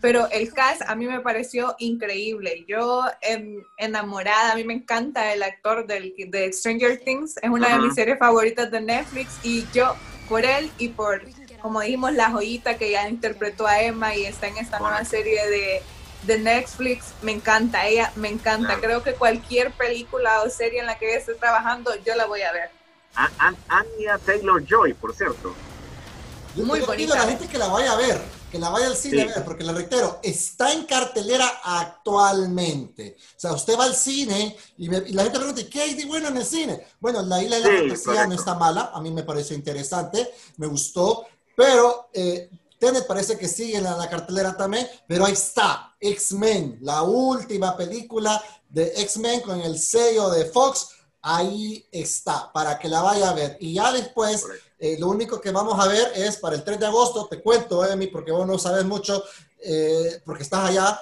Pero 0.00 0.30
el 0.30 0.52
cast 0.52 0.82
a 0.86 0.94
mí 0.94 1.06
me 1.06 1.18
pareció 1.18 1.74
increíble. 1.80 2.64
Yo 2.68 3.02
em, 3.22 3.64
enamorada, 3.76 4.52
a 4.52 4.54
mí 4.54 4.62
me 4.62 4.74
encanta 4.74 5.32
el 5.32 5.42
actor 5.42 5.84
del, 5.86 6.14
de 6.28 6.52
Stranger 6.52 7.00
Things, 7.00 7.38
es 7.42 7.50
una 7.50 7.70
de 7.70 7.78
mis 7.80 7.94
series 7.94 8.18
favoritas 8.20 8.70
de 8.70 8.80
Netflix 8.80 9.38
y 9.42 9.66
yo 9.72 9.96
por 10.28 10.44
él 10.44 10.70
y 10.78 10.88
por, 10.88 11.22
como 11.60 11.80
dijimos, 11.80 12.12
la 12.12 12.30
joyita 12.30 12.78
que 12.78 12.92
ya 12.92 13.08
interpretó 13.08 13.66
a 13.66 13.82
Emma 13.82 14.14
y 14.14 14.26
está 14.26 14.46
en 14.46 14.58
esta 14.58 14.78
nueva 14.78 15.04
serie 15.04 15.44
de, 15.48 15.82
de 16.22 16.38
Netflix, 16.38 17.06
me 17.22 17.32
encanta, 17.32 17.86
ella 17.86 18.12
me 18.16 18.28
encanta. 18.28 18.78
Creo 18.80 19.02
que 19.02 19.14
cualquier 19.14 19.72
película 19.72 20.42
o 20.42 20.50
serie 20.50 20.80
en 20.80 20.86
la 20.86 20.98
que 20.98 21.08
ella 21.08 21.18
esté 21.18 21.34
trabajando, 21.34 21.92
yo 22.04 22.14
la 22.14 22.26
voy 22.26 22.42
a 22.42 22.52
ver. 22.52 22.70
Anya 23.14 24.18
Taylor 24.24 24.64
Joy, 24.64 24.94
por 24.94 25.14
cierto. 25.14 25.54
Muy 26.54 26.80
bonita. 26.80 27.14
la 27.14 27.22
gente 27.22 27.48
que 27.48 27.58
la 27.58 27.68
vaya 27.68 27.92
a 27.92 27.96
ver 27.96 28.20
que 28.50 28.58
la 28.58 28.68
vaya 28.68 28.88
al 28.88 28.96
cine 28.96 29.22
a 29.22 29.26
ver, 29.26 29.44
porque 29.44 29.64
le 29.64 29.72
reitero, 29.72 30.18
está 30.22 30.72
en 30.72 30.84
cartelera 30.84 31.60
actualmente. 31.62 33.16
O 33.36 33.40
sea, 33.40 33.52
usted 33.52 33.78
va 33.78 33.84
al 33.84 33.94
cine 33.94 34.56
y, 34.76 34.88
la 34.88 35.22
gente 35.22 35.38
pregunta, 35.38 35.62
¿qué 35.70 35.82
hay 35.82 35.94
de 35.94 36.04
bueno 36.06 36.28
en 36.28 36.36
el 36.36 36.44
cine? 36.44 36.84
Bueno, 36.98 37.22
La 37.22 37.42
Isla 37.42 37.60
de 37.60 37.62
la 37.62 37.78
Fantasía 37.78 38.26
no 38.26 38.34
está 38.34 38.54
mala, 38.54 38.90
a 38.92 39.00
mí 39.00 39.10
me 39.10 39.22
pareció 39.22 39.54
interesante, 39.54 40.28
me 40.56 40.66
gustó, 40.66 41.26
pero 41.56 42.08
eh, 42.12 42.50
Tenet 42.80 43.06
parece 43.06 43.38
que 43.38 43.46
sigue 43.46 43.76
en 43.76 43.84
la, 43.84 44.08
cartelera 44.08 44.56
también, 44.56 44.88
pero 45.06 45.26
ahí 45.26 45.34
está, 45.34 45.94
X-Men, 46.00 46.78
la 46.80 47.02
última 47.02 47.76
película 47.76 48.42
de 48.68 48.92
X-Men 49.02 49.42
con 49.42 49.60
el 49.60 49.78
sello 49.78 50.30
de 50.30 50.46
Fox, 50.46 50.88
ahí 51.20 51.86
está, 51.92 52.50
para 52.52 52.78
que 52.78 52.88
la 52.88 53.02
vaya 53.02 53.30
a 53.30 53.34
ver. 53.34 53.56
Y 53.60 53.74
ya 53.74 53.92
después... 53.92 54.44
Eh, 54.82 54.96
lo 54.98 55.08
único 55.08 55.38
que 55.42 55.50
vamos 55.50 55.78
a 55.78 55.86
ver 55.86 56.10
es 56.16 56.38
para 56.38 56.56
el 56.56 56.64
3 56.64 56.80
de 56.80 56.86
agosto, 56.86 57.26
te 57.26 57.42
cuento, 57.42 57.84
Emi, 57.84 58.06
porque 58.06 58.32
vos 58.32 58.46
no 58.46 58.58
sabes 58.58 58.82
mucho, 58.86 59.22
eh, 59.62 60.22
porque 60.24 60.42
estás 60.42 60.70
allá. 60.70 60.98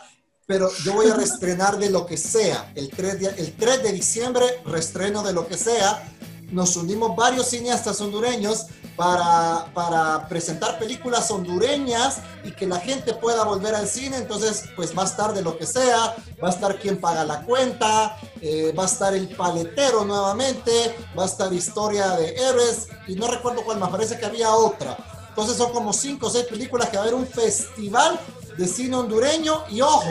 pero 0.47 0.68
yo 0.82 0.94
voy 0.94 1.08
a 1.08 1.14
reestrenar 1.16 1.78
de 1.78 1.88
lo 1.88 2.04
que 2.04 2.16
sea. 2.16 2.73
El 2.75 2.90
3 2.90 3.20
de, 3.20 3.26
el 3.26 3.56
3 3.56 3.85
de 3.85 3.92
diciembre, 3.92 4.62
reestreno 4.64 5.23
de 5.23 5.32
lo 5.32 5.47
que 5.47 5.56
sea. 5.56 6.12
Nos 6.50 6.76
unimos 6.76 7.14
varios 7.14 7.49
cineastas 7.49 8.00
hondureños 8.00 8.67
para, 8.97 9.67
para 9.75 10.26
presentar 10.28 10.78
películas 10.78 11.31
hondureñas 11.31 12.19
y 12.43 12.52
que 12.52 12.67
la 12.67 12.81
gente 12.81 13.12
pueda 13.14 13.45
volver 13.45 13.75
al 13.75 13.87
cine. 13.87 14.17
Entonces, 14.17 14.64
pues 14.75 14.97
va 14.97 15.02
a 15.02 15.07
estar 15.07 15.35
de 15.35 15.43
lo 15.43 15.59
que 15.59 15.67
sea, 15.67 16.17
va 16.43 16.49
a 16.49 16.50
estar 16.50 16.78
quien 16.78 17.00
paga 17.00 17.25
la 17.25 17.43
cuenta, 17.43 18.17
eh, 18.40 18.75
va 18.76 18.85
a 18.85 18.87
estar 18.87 19.14
el 19.14 19.28
paletero 19.28 20.05
nuevamente, 20.05 20.97
va 21.17 21.25
a 21.25 21.26
estar 21.26 21.52
historia 21.52 22.11
de 22.17 22.35
héroes 22.35 22.88
y 23.07 23.14
no 23.14 23.28
recuerdo 23.28 23.62
cuál 23.64 23.78
más, 23.78 23.90
parece 23.90 24.19
que 24.19 24.26
había 24.26 24.50
otra. 24.52 24.97
Entonces 25.28 25.57
son 25.57 25.73
como 25.73 25.93
cinco 25.93 26.26
o 26.26 26.31
seis 26.31 26.47
películas 26.47 26.88
que 26.88 26.97
va 26.97 27.05
a 27.05 27.07
haber 27.07 27.14
un 27.14 27.26
festival 27.26 28.19
de 28.57 28.67
cine 28.67 28.97
hondureño 28.97 29.62
y 29.71 29.81
ojo, 29.81 30.11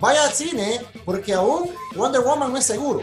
vaya 0.00 0.24
al 0.24 0.32
cine 0.32 0.84
porque 1.04 1.34
aún 1.34 1.70
Wonder 1.94 2.22
Woman 2.22 2.50
no 2.50 2.58
es 2.58 2.64
seguro. 2.64 3.02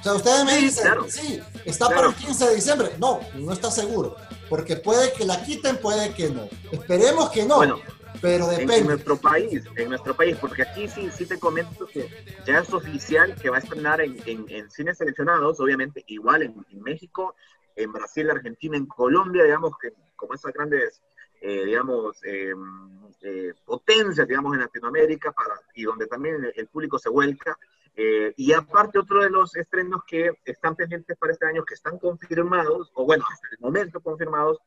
O 0.00 0.02
sea, 0.02 0.14
ustedes 0.14 0.44
me 0.44 0.56
dicen, 0.56 0.92
sí, 1.08 1.40
está 1.64 1.88
para 1.88 2.08
el 2.08 2.14
15 2.14 2.46
de 2.46 2.54
diciembre. 2.54 2.90
No, 2.98 3.20
no 3.34 3.52
está 3.52 3.70
seguro 3.70 4.16
porque 4.48 4.76
puede 4.76 5.12
que 5.12 5.24
la 5.24 5.42
quiten, 5.42 5.76
puede 5.76 6.14
que 6.14 6.30
no. 6.30 6.48
Esperemos 6.72 7.30
que 7.30 7.44
no. 7.44 7.56
Bueno, 7.56 7.78
pero 8.20 8.48
depende. 8.48 8.78
En, 8.78 8.86
nuestro 8.86 9.16
país, 9.16 9.62
en 9.76 9.88
nuestro 9.88 10.16
país, 10.16 10.36
porque 10.40 10.62
aquí 10.62 10.88
sí, 10.88 11.10
sí 11.10 11.26
te 11.26 11.38
comento 11.38 11.86
que 11.86 12.08
ya 12.46 12.60
es 12.60 12.72
oficial 12.72 13.34
que 13.40 13.50
va 13.50 13.56
a 13.56 13.60
estrenar 13.60 14.00
en, 14.00 14.16
en, 14.26 14.70
cines 14.70 14.98
seleccionados, 14.98 15.60
obviamente, 15.60 16.04
igual 16.06 16.42
en, 16.42 16.64
México, 16.82 17.34
en 17.76 17.92
Brasil, 17.92 18.30
Argentina, 18.30 18.76
en 18.76 18.86
Colombia, 18.86 19.44
digamos 19.44 19.72
que 19.80 19.92
como 20.16 20.34
esas 20.34 20.52
grandes, 20.52 21.00
eh, 21.40 21.64
digamos, 21.66 22.18
em, 22.24 22.98
eh, 23.22 23.52
potencias, 23.64 24.26
digamos, 24.26 24.54
en 24.54 24.60
Latinoamérica, 24.60 25.30
para, 25.32 25.60
y 25.74 25.84
donde 25.84 26.06
también 26.06 26.52
el 26.54 26.66
público 26.68 26.98
se 26.98 27.08
vuelca. 27.08 27.56
Eh, 28.00 28.32
y 28.36 28.52
aparte, 28.52 29.00
otro 29.00 29.24
de 29.24 29.28
los 29.28 29.56
estrenos 29.56 30.02
que 30.06 30.30
están 30.44 30.76
pendientes 30.76 31.18
para 31.18 31.32
este 31.32 31.46
año, 31.46 31.64
que 31.64 31.74
están 31.74 31.98
confirmados, 31.98 32.92
o 32.94 33.04
bueno, 33.04 33.24
hasta 33.28 33.48
el 33.50 33.58
momento 33.58 34.00
confirmados, 34.00 34.58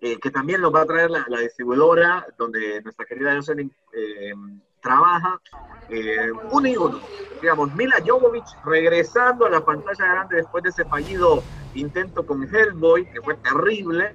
eh, 0.00 0.16
que 0.20 0.30
también 0.30 0.60
los 0.60 0.72
va 0.72 0.82
a 0.82 0.86
traer 0.86 1.10
la, 1.10 1.40
distribuidora 1.40 2.24
donde 2.38 2.80
nuestra 2.82 3.04
querida 3.04 3.34
Jocelyn 3.34 3.74
eh, 3.92 4.32
trabaja, 4.86 5.40
uno 6.52 6.68
y 6.68 6.76
uno. 6.76 7.00
Digamos, 7.42 7.74
Mila 7.74 7.96
Jovovich 8.06 8.46
regresando 8.64 9.46
a 9.46 9.50
la 9.50 9.64
pantalla 9.64 10.06
grande 10.06 10.36
después 10.36 10.62
de 10.62 10.70
ese 10.70 10.84
fallido 10.84 11.42
intento 11.74 12.24
con 12.24 12.42
Hellboy, 12.42 13.04
que 13.10 13.20
fue 13.20 13.34
terrible, 13.34 14.14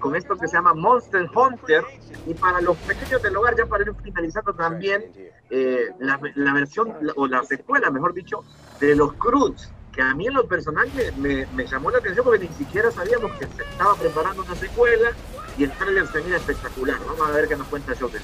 con 0.00 0.14
esto 0.16 0.36
que 0.36 0.48
se 0.48 0.56
llama 0.56 0.74
Monster 0.74 1.28
Hunter, 1.34 1.84
y 2.26 2.34
para 2.34 2.60
los 2.60 2.76
pequeños 2.78 3.22
del 3.22 3.36
hogar, 3.36 3.56
ya 3.56 3.66
para 3.66 3.84
ir 3.84 3.94
finalizando 4.02 4.52
también, 4.54 5.04
eh, 5.50 5.90
la, 5.98 6.52
versión, 6.52 6.94
o 7.16 7.26
la 7.26 7.42
secuela, 7.44 7.90
mejor 7.90 8.12
dicho, 8.12 8.44
de 8.80 8.96
los 8.96 9.12
Cruz, 9.14 9.70
que 9.92 10.02
a 10.02 10.14
mí 10.14 10.26
en 10.26 10.34
lo 10.34 10.46
personal 10.46 10.90
me, 11.18 11.46
me, 11.46 11.66
llamó 11.66 11.90
la 11.90 11.98
atención 11.98 12.24
porque 12.24 12.48
ni 12.48 12.54
siquiera 12.54 12.90
sabíamos 12.90 13.30
que 13.32 13.46
se 13.46 13.62
estaba 13.62 13.94
preparando 13.94 14.42
una 14.42 14.54
secuela 14.56 15.10
y 15.56 15.64
el 15.64 15.70
trailer 15.72 16.06
se 16.08 16.20
mira 16.22 16.36
espectacular. 16.36 16.98
Vamos 17.06 17.28
a 17.28 17.32
ver 17.32 17.46
qué 17.46 17.56
nos 17.56 17.68
cuenta 17.68 17.94
Joker. 17.98 18.20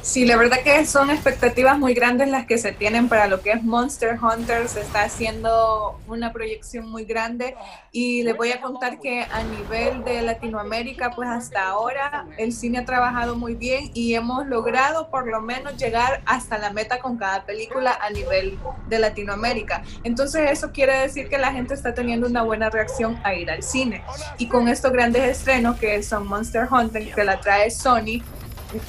Sí, 0.00 0.24
la 0.24 0.36
verdad 0.36 0.58
que 0.62 0.86
son 0.86 1.10
expectativas 1.10 1.78
muy 1.78 1.92
grandes 1.92 2.28
las 2.28 2.46
que 2.46 2.56
se 2.56 2.72
tienen 2.72 3.08
para 3.08 3.26
lo 3.26 3.42
que 3.42 3.50
es 3.50 3.62
Monster 3.62 4.18
Hunter. 4.22 4.68
Se 4.68 4.80
está 4.80 5.02
haciendo 5.02 6.00
una 6.06 6.32
proyección 6.32 6.88
muy 6.88 7.04
grande 7.04 7.56
y 7.92 8.22
les 8.22 8.36
voy 8.36 8.52
a 8.52 8.60
contar 8.60 9.00
que 9.00 9.22
a 9.22 9.42
nivel 9.42 10.04
de 10.04 10.22
Latinoamérica, 10.22 11.10
pues 11.10 11.28
hasta 11.28 11.66
ahora 11.66 12.26
el 12.38 12.52
cine 12.52 12.78
ha 12.78 12.84
trabajado 12.84 13.36
muy 13.36 13.54
bien 13.54 13.90
y 13.92 14.14
hemos 14.14 14.46
logrado 14.46 15.10
por 15.10 15.26
lo 15.26 15.42
menos 15.42 15.76
llegar 15.76 16.22
hasta 16.24 16.58
la 16.58 16.70
meta 16.70 17.00
con 17.00 17.18
cada 17.18 17.44
película 17.44 17.98
a 18.00 18.08
nivel 18.10 18.58
de 18.88 18.98
Latinoamérica. 18.98 19.82
Entonces 20.04 20.50
eso 20.50 20.72
quiere 20.72 20.96
decir 21.00 21.28
que 21.28 21.38
la 21.38 21.52
gente 21.52 21.74
está 21.74 21.92
teniendo 21.92 22.28
una 22.28 22.42
buena 22.42 22.70
reacción 22.70 23.20
a 23.24 23.34
ir 23.34 23.50
al 23.50 23.62
cine. 23.62 24.02
Y 24.38 24.46
con 24.46 24.68
estos 24.68 24.92
grandes 24.92 25.24
estrenos 25.24 25.78
que 25.78 26.02
son 26.02 26.26
Monster 26.26 26.68
Hunter, 26.70 27.12
que 27.12 27.24
la 27.24 27.40
trae 27.40 27.70
Sony, 27.70 28.22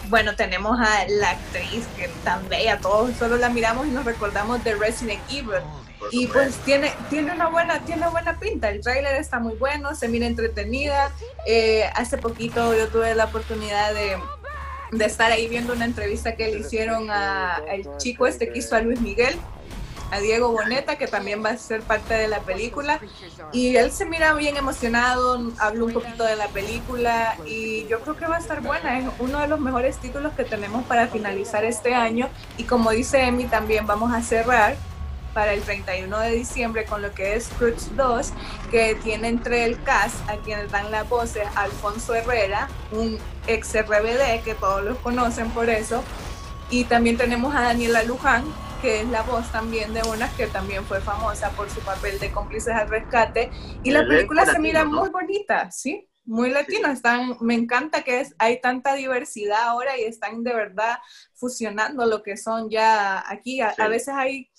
bueno, 0.10 0.36
tenemos 0.36 0.80
a 0.80 1.08
la 1.08 1.32
actriz 1.32 1.86
que 1.98 2.10
tan 2.24 2.48
bella, 2.50 2.80
todos 2.80 3.16
solo 3.18 3.38
la 3.38 3.50
miramos 3.50 3.88
y 3.88 3.92
nos 3.92 4.06
recordamos 4.06 4.64
de 4.64 4.76
Resident 4.76 5.22
Evil. 5.30 5.62
Y 6.12 6.28
pues 6.28 6.56
tiene, 6.60 6.94
tiene 7.10 7.34
una 7.34 7.50
buena, 7.50 7.80
tiene 7.82 8.08
buena 8.08 8.40
pinta, 8.40 8.70
el 8.70 8.82
tráiler 8.82 9.16
está 9.16 9.40
muy 9.40 9.56
bueno, 9.56 9.96
se 9.96 10.08
mira 10.08 10.28
entretenida. 10.28 11.12
Eh, 11.46 11.90
hace 11.94 12.18
poquito 12.18 12.74
yo 12.74 12.88
tuve 12.88 13.14
la 13.16 13.26
oportunidad 13.26 13.94
de, 13.94 14.18
de, 14.92 15.06
estar 15.06 15.32
ahí 15.32 15.50
viendo 15.50 15.74
una 15.74 15.86
entrevista 15.86 16.36
que 16.36 16.48
le 16.48 16.60
hicieron 16.60 17.10
al 17.12 17.98
chico 17.98 18.28
este 18.28 18.50
que 18.50 18.60
hizo 18.60 18.76
a 18.76 18.82
Luis 18.82 19.02
Miguel 19.02 19.38
a 20.12 20.20
Diego 20.20 20.52
Boneta, 20.52 20.98
que 20.98 21.08
también 21.08 21.44
va 21.44 21.50
a 21.50 21.58
ser 21.58 21.82
parte 21.82 22.14
de 22.14 22.28
la 22.28 22.40
película. 22.40 23.00
Y 23.52 23.76
él 23.76 23.92
se 23.92 24.06
mira 24.06 24.34
bien 24.34 24.58
emocionado, 24.58 25.52
habló 25.58 25.86
un 25.86 25.94
poquito 25.94 26.24
de 26.24 26.36
la 26.36 26.48
película 26.48 27.36
y 27.46 27.86
yo 27.88 28.00
creo 28.02 28.16
que 28.16 28.28
va 28.28 28.38
a 28.38 28.40
estar 28.40 28.62
buena. 28.62 29.00
Es 29.00 29.06
uno 29.20 29.40
de 29.40 29.48
los 29.48 29.60
mejores 29.60 29.98
títulos 29.98 30.34
que 30.34 30.44
tenemos 30.44 30.84
para 30.86 31.08
finalizar 31.08 31.64
este 31.64 31.94
año. 31.94 32.30
Y 32.58 32.64
como 32.64 32.92
dice 32.92 33.22
Emi, 33.22 33.46
también 33.46 33.86
vamos 33.88 34.14
a 34.14 34.22
cerrar 34.22 34.76
para 35.34 35.54
el 35.54 35.62
31 35.62 36.20
de 36.20 36.32
diciembre 36.32 36.86
con 36.86 37.02
lo 37.02 37.14
que 37.14 37.36
es 37.36 37.50
Cruz 37.50 37.96
2, 37.96 38.32
que 38.72 38.96
tiene 38.96 39.28
entre 39.28 39.66
el 39.66 39.82
cast 39.84 40.28
a 40.30 40.38
quienes 40.38 40.72
dan 40.72 40.92
la 40.92 41.04
voces 41.04 41.48
Alfonso 41.56 42.16
Herrera, 42.16 42.68
un 42.92 43.18
ex 43.48 43.74
RBD 43.74 44.44
que 44.44 44.56
todos 44.60 44.84
los 44.84 44.98
conocen 44.98 45.50
por 45.52 45.70
eso, 45.70 46.04
y 46.70 46.84
también 46.86 47.18
tenemos 47.18 47.56
a 47.56 47.62
Daniela 47.62 48.04
Luján, 48.04 48.44
que 48.82 49.02
es 49.02 49.10
la 49.10 49.24
voz 49.24 49.52
también 49.52 49.94
de 49.94 50.02
una 50.04 50.30
que 50.36 50.48
también 50.48 50.84
fue 50.86 51.02
famosa 51.02 51.50
por 51.52 51.70
su 51.70 51.82
papel 51.82 52.20
de 52.20 52.32
cómplices 52.32 52.74
al 52.74 52.90
rescate. 52.90 53.52
Y 53.84 53.92
la 53.92 54.06
película 54.08 54.46
se 54.46 54.60
mira 54.60 54.86
muy 54.86 55.10
bonita, 55.10 55.70
¿sí? 55.72 56.10
Muy 56.26 56.50
latina, 56.52 56.92
están, 56.92 57.38
me 57.42 57.56
encanta 57.56 58.04
que 58.04 58.22
es, 58.22 58.36
hay 58.38 58.62
tanta 58.62 58.94
diversidad 58.94 59.64
ahora 59.64 59.98
y 59.98 60.04
están 60.04 60.44
de 60.44 60.54
verdad 60.54 61.00
fusionando 61.34 62.06
lo 62.06 62.22
que 62.22 62.38
son 62.38 62.70
ya 62.70 63.24
aquí. 63.30 63.62
A, 63.62 63.88
veces 63.88 64.14
hay, 64.14 64.50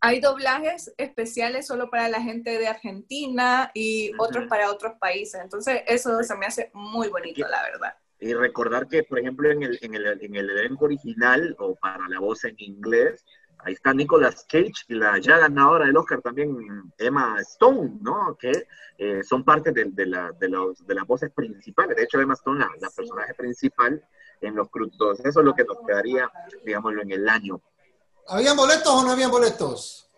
hay 0.00 0.20
doblajes 0.20 0.94
especiales 0.96 1.66
solo 1.66 1.90
para 1.90 2.08
la 2.08 2.22
gente 2.22 2.58
de 2.58 2.68
Argentina 2.68 3.70
y 3.74 4.12
otros 4.18 4.46
para 4.48 4.70
otros 4.70 4.94
países. 5.00 5.40
Entonces 5.42 5.82
eso 5.86 6.22
se 6.22 6.36
me 6.36 6.46
hace 6.46 6.70
muy 6.72 7.08
bonito, 7.08 7.46
la 7.48 7.62
verdad. 7.62 7.94
Y 8.20 8.34
recordar 8.34 8.86
que, 8.86 9.02
por 9.02 9.18
ejemplo, 9.18 9.50
en 9.50 9.62
el, 9.62 9.78
en 9.80 9.94
el, 9.94 10.06
en 10.06 10.36
el 10.36 10.50
elenco 10.50 10.84
original 10.84 11.56
o 11.58 11.74
para 11.74 12.06
la 12.08 12.20
voz 12.20 12.44
en 12.44 12.54
inglés, 12.58 13.24
ahí 13.64 13.74
está 13.74 13.92
Nicolas 13.94 14.44
Cage 14.48 14.72
y 14.88 14.94
la 14.94 15.18
ya 15.18 15.38
ganadora 15.38 15.86
del 15.86 15.96
Oscar 15.96 16.20
también 16.20 16.56
Emma 16.98 17.36
Stone, 17.40 17.98
¿no? 18.00 18.36
Que 18.38 18.66
eh, 18.98 19.22
son 19.22 19.44
parte 19.44 19.72
de, 19.72 19.86
de, 19.86 20.06
la, 20.06 20.32
de, 20.32 20.48
los, 20.48 20.86
de 20.86 20.94
las 20.94 21.06
voces 21.06 21.30
principales. 21.32 21.96
De 21.96 22.04
hecho, 22.04 22.20
Emma 22.20 22.34
Stone, 22.34 22.60
la, 22.60 22.70
la 22.80 22.90
personaje 22.90 23.34
principal 23.34 24.02
en 24.40 24.54
los 24.54 24.68
Cruz 24.70 24.92
Eso 25.24 25.40
es 25.40 25.46
lo 25.46 25.54
que 25.54 25.64
nos 25.64 25.78
quedaría, 25.86 26.30
digámoslo, 26.64 27.02
en 27.02 27.12
el 27.12 27.28
año. 27.28 27.60
¿Habían 28.28 28.56
boletos 28.56 28.88
o 28.88 29.02
no 29.02 29.12
habían 29.12 29.30
boletos? 29.30 30.09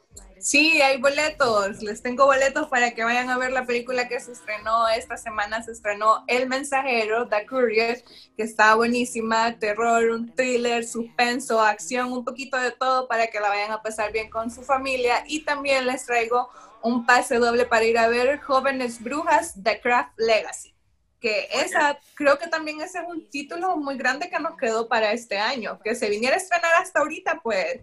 Sí, 0.43 0.83
hay 0.83 1.01
boletos. 1.01 1.83
Les 1.85 2.03
tengo 2.03 2.27
boletos 2.27 2.67
para 2.67 2.91
que 2.91 3.05
vayan 3.05 3.31
a 3.31 3.39
ver 3.39 3.53
la 3.53 3.65
película 3.65 4.09
que 4.09 4.19
se 4.19 4.33
estrenó 4.33 4.89
esta 4.89 5.17
semana. 5.17 5.63
Se 5.63 5.71
estrenó 5.71 6.25
El 6.27 6.49
Mensajero, 6.49 7.29
The 7.29 7.47
Courier, 7.47 8.03
que 8.37 8.43
está 8.43 8.75
buenísima. 8.75 9.57
Terror, 9.61 10.11
un 10.11 10.35
thriller, 10.35 10.85
suspenso, 10.85 11.61
acción, 11.61 12.13
un 12.13 12.25
poquito 12.25 12.57
de 12.57 12.73
todo 12.73 13.07
para 13.07 13.29
que 13.29 13.39
la 13.39 13.51
vayan 13.51 13.71
a 13.71 13.83
pasar 13.83 14.11
bien 14.11 14.31
con 14.31 14.51
su 14.51 14.63
familia. 14.63 15.23
Y 15.29 15.45
también 15.45 15.87
les 15.87 16.07
traigo 16.07 16.51
un 16.83 17.07
pase 17.07 17.37
doble 17.37 17.65
para 17.65 17.85
ir 17.85 17.97
a 17.97 18.09
ver 18.09 18.41
Jóvenes 18.41 19.01
Brujas, 19.01 19.55
The 19.63 19.81
Craft 19.81 20.19
Legacy. 20.19 20.75
Que 21.21 21.51
esa, 21.53 22.01
creo 22.15 22.41
que 22.41 22.49
también 22.49 22.81
ese 22.81 22.99
es 22.99 23.05
un 23.07 23.31
título 23.31 23.77
muy 23.77 23.97
grande 23.97 24.29
que 24.29 24.41
nos 24.41 24.57
quedó 24.57 24.89
para 24.89 25.13
este 25.13 25.39
año. 25.39 25.79
Que 25.85 25.95
se 25.95 26.11
viniera 26.11 26.35
a 26.35 26.41
estrenar 26.41 26.73
hasta 26.81 26.99
ahorita, 26.99 27.39
pues 27.45 27.79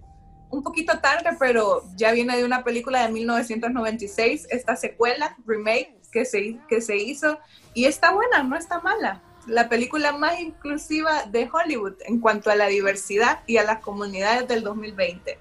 un 0.50 0.64
poquito 0.64 1.00
tarde, 1.00 1.30
pero 1.40 1.84
ya 1.96 2.12
viene 2.12 2.38
de 2.38 2.44
una 2.44 2.64
película 2.64 3.06
de 3.06 3.12
1996, 3.12 4.48
esta 4.50 4.76
secuela, 4.76 5.36
remake, 5.46 5.96
que 6.12 6.26
se, 6.26 6.58
que 6.68 6.82
se 6.82 6.98
hizo, 6.98 7.38
y 7.74 7.86
está 7.86 8.12
buena, 8.12 8.44
no 8.44 8.56
está 8.56 8.80
mala. 8.80 9.22
La 9.46 9.70
película 9.70 10.12
más 10.12 10.40
inclusiva 10.40 11.24
de 11.26 11.50
Hollywood 11.52 11.96
en 12.06 12.20
cuanto 12.20 12.50
a 12.50 12.56
la 12.56 12.68
diversidad 12.68 13.40
y 13.48 13.58
a 13.58 13.64
las 13.64 13.80
comunidades 13.80 14.48
del 14.48 14.64
2020. 14.64 15.38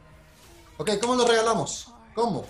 Ok, 0.77 0.91
¿cómo 1.01 1.15
lo 1.15 1.27
regalamos? 1.27 1.93
¿Cómo? 2.15 2.45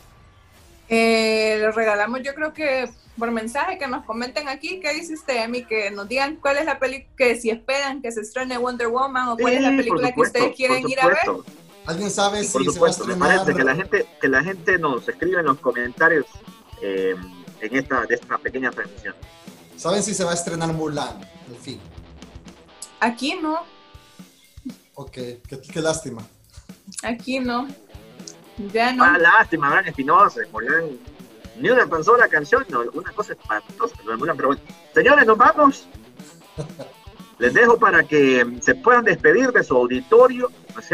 Eh, 0.89 1.59
lo 1.61 1.73
regalamos 1.73 2.23
yo 2.23 2.35
creo 2.35 2.55
que 2.55 2.89
por 3.19 3.31
mensaje, 3.31 3.79
que 3.79 3.89
nos 3.89 4.05
comenten 4.05 4.49
aquí, 4.49 4.81
¿qué 4.81 4.95
dice 4.95 5.15
usted, 5.15 5.45
Emi? 5.45 5.65
Que 5.65 5.91
nos 5.91 6.09
digan 6.09 6.37
cuál 6.37 6.59
es 6.59 6.65
la 6.65 6.79
película, 6.79 7.11
que 7.17 7.37
si 7.37 7.51
esperan 7.51 8.01
que 8.01 8.13
se 8.13 8.21
estrene 8.21 8.57
Wonder 8.57 8.89
Woman 8.89 9.29
o 9.29 9.37
cuál 9.37 9.55
es 9.55 9.63
la 9.63 9.71
película 9.71 10.13
que 10.13 10.21
ustedes 10.21 10.57
quieren 10.57 10.89
ir 10.89 11.01
a 11.01 11.09
ver. 11.09 11.19
¿Alguien 11.89 12.11
sabe 12.11 12.45
si 12.45 12.67
se 12.67 12.79
va 12.79 12.89
a 12.89 12.91
estrenar? 12.91 13.47
que 13.47 13.65
la 13.65 13.75
gente, 13.75 14.07
que 14.21 14.29
la 14.29 14.45
gente 14.45 14.79
nos 14.79 15.09
escriba 15.09 15.41
en 15.41 15.47
los 15.47 15.59
comentarios 15.59 16.27
eh, 16.83 17.17
en 17.63 17.77
esta, 17.77 18.05
de 18.05 18.15
esta 18.15 18.37
pequeña 18.37 18.71
transmisión. 18.71 19.15
¿Saben 19.75 20.03
si 20.03 20.13
se 20.13 20.23
va 20.23 20.33
a 20.33 20.35
estrenar 20.35 20.71
Mulan, 20.75 21.19
el 21.49 21.57
fin? 21.57 21.81
Aquí 23.01 23.37
no. 23.37 23.61
Ok, 24.97 25.13
qué, 25.13 25.81
lástima. 25.81 26.21
Aquí 27.05 27.41
no. 27.41 27.67
Ya 28.71 28.93
no. 28.93 29.05
Ah, 29.05 29.17
lástima, 29.17 29.69
Abraham 29.69 29.87
Espinosa, 29.87 30.43
ni 31.59 31.71
una 31.71 31.89
tan 31.89 32.05
sola 32.05 32.29
canción, 32.29 32.67
no, 32.69 32.83
una 32.93 33.13
cosa 33.13 33.33
espantosa, 33.33 33.97
pero 34.05 34.19
bueno. 34.19 34.61
Señores, 34.93 35.27
nos 35.27 35.39
vamos. 35.39 35.89
Les 37.39 37.55
dejo 37.55 37.79
para 37.79 38.03
que 38.03 38.59
se 38.61 38.75
puedan 38.75 39.05
despedir 39.05 39.53
de 39.53 39.65
su 39.65 39.75
auditorio, 39.75 40.53
¿no 40.75 40.81
es 40.81 40.93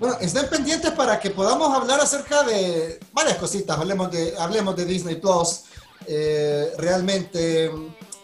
Bueno, 0.00 0.16
estén 0.20 0.48
pendientes 0.48 0.90
para 0.92 1.20
que 1.20 1.30
podamos 1.30 1.72
hablar 1.72 2.00
acerca 2.00 2.42
de 2.42 2.98
varias 3.12 3.36
cositas. 3.36 3.78
Hablemos 3.78 4.10
de, 4.10 4.34
hablemos 4.38 4.74
de 4.74 4.84
Disney 4.84 5.16
Plus 5.16 5.62
eh, 6.06 6.72
realmente 6.78 7.70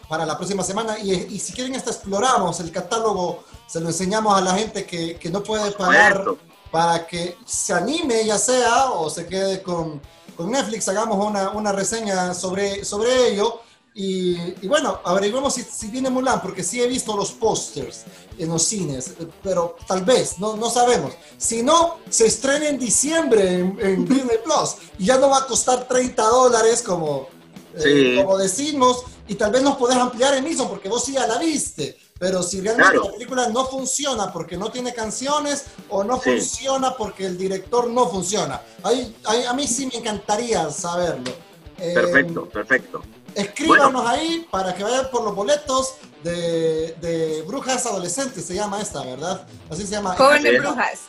para 0.09 0.25
la 0.25 0.35
próxima 0.35 0.63
semana. 0.63 0.99
Y, 0.99 1.13
y, 1.13 1.39
si 1.39 1.53
quieren, 1.53 1.75
hasta 1.75 1.91
exploramos 1.91 2.59
el 2.59 2.71
catálogo, 2.71 3.45
se 3.67 3.79
lo 3.79 3.87
enseñamos 3.87 4.37
a 4.37 4.41
la 4.41 4.53
gente 4.53 4.85
que, 4.85 5.15
que 5.15 5.29
no 5.29 5.41
puede 5.41 5.71
pagar 5.71 6.25
para 6.71 7.07
que 7.07 7.37
se 7.45 7.73
anime, 7.73 8.25
ya 8.25 8.37
sea, 8.37 8.91
o 8.91 9.09
se 9.09 9.25
quede 9.27 9.61
con, 9.61 10.01
con 10.35 10.51
Netflix. 10.51 10.89
Hagamos 10.89 11.25
una, 11.25 11.51
una 11.51 11.71
reseña 11.71 12.33
sobre, 12.33 12.83
sobre 12.83 13.29
ello 13.29 13.61
y, 13.93 14.67
bueno, 14.67 15.01
averiguemos 15.03 15.53
si, 15.53 15.63
si, 15.63 15.87
viene 15.87 16.09
Mulan, 16.09 16.41
porque 16.41 16.63
sí 16.63 16.81
he 16.81 16.87
visto 16.87 17.15
los 17.15 17.31
pósters 17.31 18.05
en 18.37 18.47
los 18.47 18.63
cines, 18.63 19.13
pero 19.43 19.75
tal 19.85 20.05
vez, 20.05 20.39
no, 20.39 20.55
no 20.55 20.69
sabemos. 20.69 21.13
Si 21.37 21.61
no, 21.61 21.97
se 22.09 22.27
estrena 22.27 22.69
en 22.69 22.79
diciembre 22.79 23.59
en, 23.59 24.05
Disney 24.07 24.37
Plus 24.43 24.75
y 24.97 25.05
ya 25.07 25.17
no 25.17 25.29
va 25.29 25.39
a 25.39 25.45
costar 25.45 25.89
30 25.89 26.23
dólares 26.23 26.81
como, 26.81 27.27
eh, 27.75 28.21
como 28.23 28.37
decimos, 28.37 29.03
y 29.27 29.35
tal 29.35 29.51
vez 29.51 29.61
nos 29.61 29.75
podés 29.75 29.97
ampliar 29.97 30.35
en 30.35 30.47
eso, 30.47 30.69
porque 30.69 30.87
vos 30.87 31.03
sí 31.03 31.13
ya 31.13 31.27
la 31.27 31.37
viste. 31.37 31.97
Pero 32.17 32.43
si 32.43 32.61
realmente 32.61 32.97
la 32.97 33.11
película 33.11 33.49
no 33.49 33.65
funciona 33.65 34.31
porque 34.31 34.55
no 34.55 34.71
tiene 34.71 34.93
canciones 34.93 35.65
o 35.89 36.03
no 36.03 36.19
funciona 36.19 36.95
porque 36.95 37.25
el 37.25 37.35
director 37.35 37.89
no 37.89 38.07
funciona, 38.07 38.61
ahí, 38.83 39.15
a 39.47 39.53
mí 39.53 39.67
sí 39.67 39.87
me 39.87 39.97
encantaría 39.97 40.69
saberlo. 40.69 41.31
Perfecto, 41.77 42.47
perfecto. 42.47 43.01
Escríbanos 43.35 44.05
ahí 44.05 44.47
para 44.51 44.73
que 44.73 44.83
vayan 44.83 45.09
por 45.11 45.23
los 45.23 45.35
boletos 45.35 45.95
de, 46.23 47.43
Brujas 47.47 47.85
Adolescentes, 47.85 48.45
se 48.45 48.55
llama 48.55 48.81
esta, 48.81 49.03
¿verdad? 49.03 49.47
Así 49.69 49.85
se 49.85 49.91
llama. 49.91 50.15
Jóvenes 50.15 50.59
Brujas. 50.59 50.99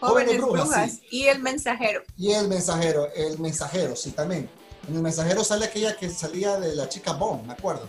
Jóvenes, 0.00 0.40
Brujas. 0.40 1.00
Y 1.10 1.26
el 1.26 1.40
mensajero. 1.40 2.02
Y 2.16 2.32
el 2.32 2.48
mensajero, 2.48 3.08
el 3.14 3.38
mensajero, 3.38 3.94
sí, 3.96 4.12
también. 4.12 4.48
En 4.88 4.96
el 4.96 5.02
mensajero 5.02 5.44
sale 5.44 5.66
aquella 5.66 5.96
que 5.96 6.08
salía 6.08 6.58
de 6.58 6.74
la 6.74 6.88
chica 6.88 7.12
Bond, 7.12 7.46
me 7.46 7.52
acuerdo. 7.52 7.86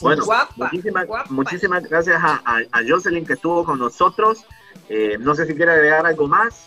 bueno, 0.00 0.24
muchísimas, 0.56 1.06
muchísimas 1.30 1.84
gracias 1.84 2.20
a, 2.20 2.42
a, 2.44 2.80
Jocelyn 2.86 3.24
que 3.24 3.34
estuvo 3.34 3.64
con 3.64 3.78
nosotros. 3.78 4.44
Eh, 4.88 5.16
no 5.20 5.34
sé 5.34 5.46
si 5.46 5.54
quiere 5.54 5.72
agregar 5.72 6.06
algo 6.06 6.26
más. 6.26 6.66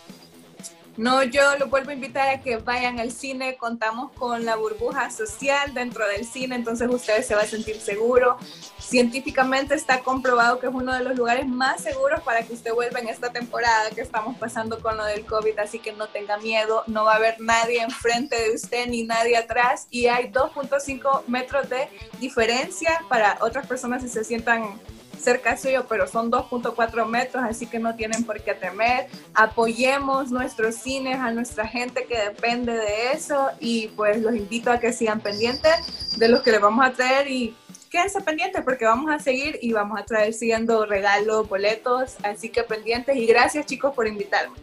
No, 0.96 1.22
yo 1.22 1.58
lo 1.58 1.66
vuelvo 1.66 1.90
a 1.90 1.94
invitar 1.94 2.28
a 2.28 2.40
que 2.40 2.56
vayan 2.56 2.98
al 3.00 3.12
cine. 3.12 3.56
Contamos 3.56 4.12
con 4.12 4.46
la 4.46 4.56
burbuja 4.56 5.10
social 5.10 5.74
dentro 5.74 6.08
del 6.08 6.24
cine, 6.24 6.56
entonces 6.56 6.88
ustedes 6.88 7.26
se 7.26 7.34
van 7.34 7.44
a 7.44 7.48
sentir 7.48 7.78
seguros. 7.80 8.36
Científicamente 8.78 9.74
está 9.74 10.00
comprobado 10.00 10.58
que 10.58 10.68
es 10.68 10.72
uno 10.74 10.94
de 10.94 11.04
los 11.04 11.14
lugares 11.16 11.46
más 11.46 11.82
seguros 11.82 12.20
para 12.22 12.42
que 12.44 12.54
usted 12.54 12.72
vuelva 12.72 13.00
en 13.00 13.08
esta 13.08 13.30
temporada 13.30 13.90
que 13.90 14.00
estamos 14.00 14.38
pasando 14.38 14.80
con 14.80 14.96
lo 14.96 15.04
del 15.04 15.26
COVID, 15.26 15.58
así 15.58 15.80
que 15.80 15.92
no 15.92 16.06
tenga 16.08 16.38
miedo, 16.38 16.82
no 16.86 17.04
va 17.04 17.12
a 17.12 17.16
haber 17.16 17.40
nadie 17.40 17.82
enfrente 17.82 18.40
de 18.40 18.54
usted 18.54 18.86
ni 18.86 19.02
nadie 19.02 19.36
atrás 19.36 19.88
y 19.90 20.06
hay 20.06 20.30
2.5 20.30 21.26
metros 21.26 21.68
de 21.68 21.88
diferencia 22.20 23.02
para 23.08 23.36
otras 23.42 23.66
personas 23.66 24.02
si 24.02 24.08
se 24.08 24.24
sientan 24.24 24.80
cerca 25.18 25.56
suyo, 25.56 25.86
pero 25.88 26.06
son 26.06 26.30
2.4 26.30 27.06
metros, 27.06 27.44
así 27.44 27.66
que 27.66 27.78
no 27.78 27.94
tienen 27.96 28.24
por 28.24 28.40
qué 28.42 28.54
temer. 28.54 29.08
Apoyemos 29.34 30.30
nuestros 30.30 30.76
cines, 30.76 31.18
a 31.18 31.30
nuestra 31.32 31.66
gente 31.66 32.06
que 32.06 32.18
depende 32.18 32.72
de 32.72 33.12
eso 33.12 33.50
y 33.60 33.88
pues 33.88 34.20
los 34.20 34.34
invito 34.34 34.70
a 34.70 34.78
que 34.78 34.92
sigan 34.92 35.20
pendientes 35.20 36.18
de 36.18 36.28
los 36.28 36.42
que 36.42 36.52
les 36.52 36.60
vamos 36.60 36.84
a 36.84 36.92
traer 36.92 37.30
y 37.30 37.56
quédense 37.90 38.20
pendientes 38.20 38.62
porque 38.62 38.84
vamos 38.84 39.10
a 39.10 39.18
seguir 39.18 39.58
y 39.62 39.72
vamos 39.72 39.98
a 39.98 40.04
traer 40.04 40.32
siguiendo 40.32 40.86
regalos, 40.86 41.48
boletos, 41.48 42.16
así 42.22 42.48
que 42.50 42.62
pendientes 42.62 43.16
y 43.16 43.26
gracias 43.26 43.66
chicos 43.66 43.94
por 43.94 44.06
invitarme. 44.06 44.56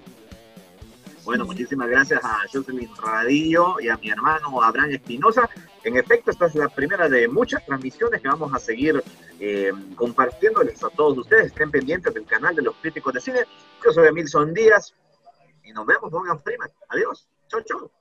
Bueno, 1.24 1.46
muchísimas 1.46 1.88
gracias 1.88 2.24
a 2.24 2.38
Jocelyn 2.52 2.90
Radillo 3.02 3.80
y 3.80 3.88
a 3.88 3.98
mi 3.98 4.10
hermano 4.10 4.62
Abraham 4.62 4.92
Espinosa. 4.92 5.50
En 5.84 5.98
efecto, 5.98 6.32
esta 6.32 6.46
es 6.46 6.56
la 6.56 6.70
primera 6.70 7.10
de 7.10 7.28
muchas 7.28 7.66
transmisiones 7.66 8.22
que 8.22 8.28
vamos 8.28 8.54
a 8.54 8.60
seguir 8.60 9.04
eh, 9.40 9.72
compartiéndoles 9.96 10.82
a 10.84 10.90
todos 10.90 11.18
ustedes. 11.18 11.48
Estén 11.48 11.72
pendientes 11.72 12.14
del 12.14 12.26
canal 12.26 12.56
de 12.56 12.62
los 12.62 12.76
críticos 12.76 13.14
de 13.14 13.20
cine. 13.20 13.40
Yo 13.84 13.92
soy 13.92 14.08
Emilson 14.08 14.54
Díaz 14.54 14.94
y 15.64 15.74
nos 15.74 15.86
vemos, 15.86 16.12
Morgan 16.12 16.40
Freeman. 16.40 16.70
Adiós. 16.88 17.28
Chau, 17.50 17.62
chau. 17.64 17.92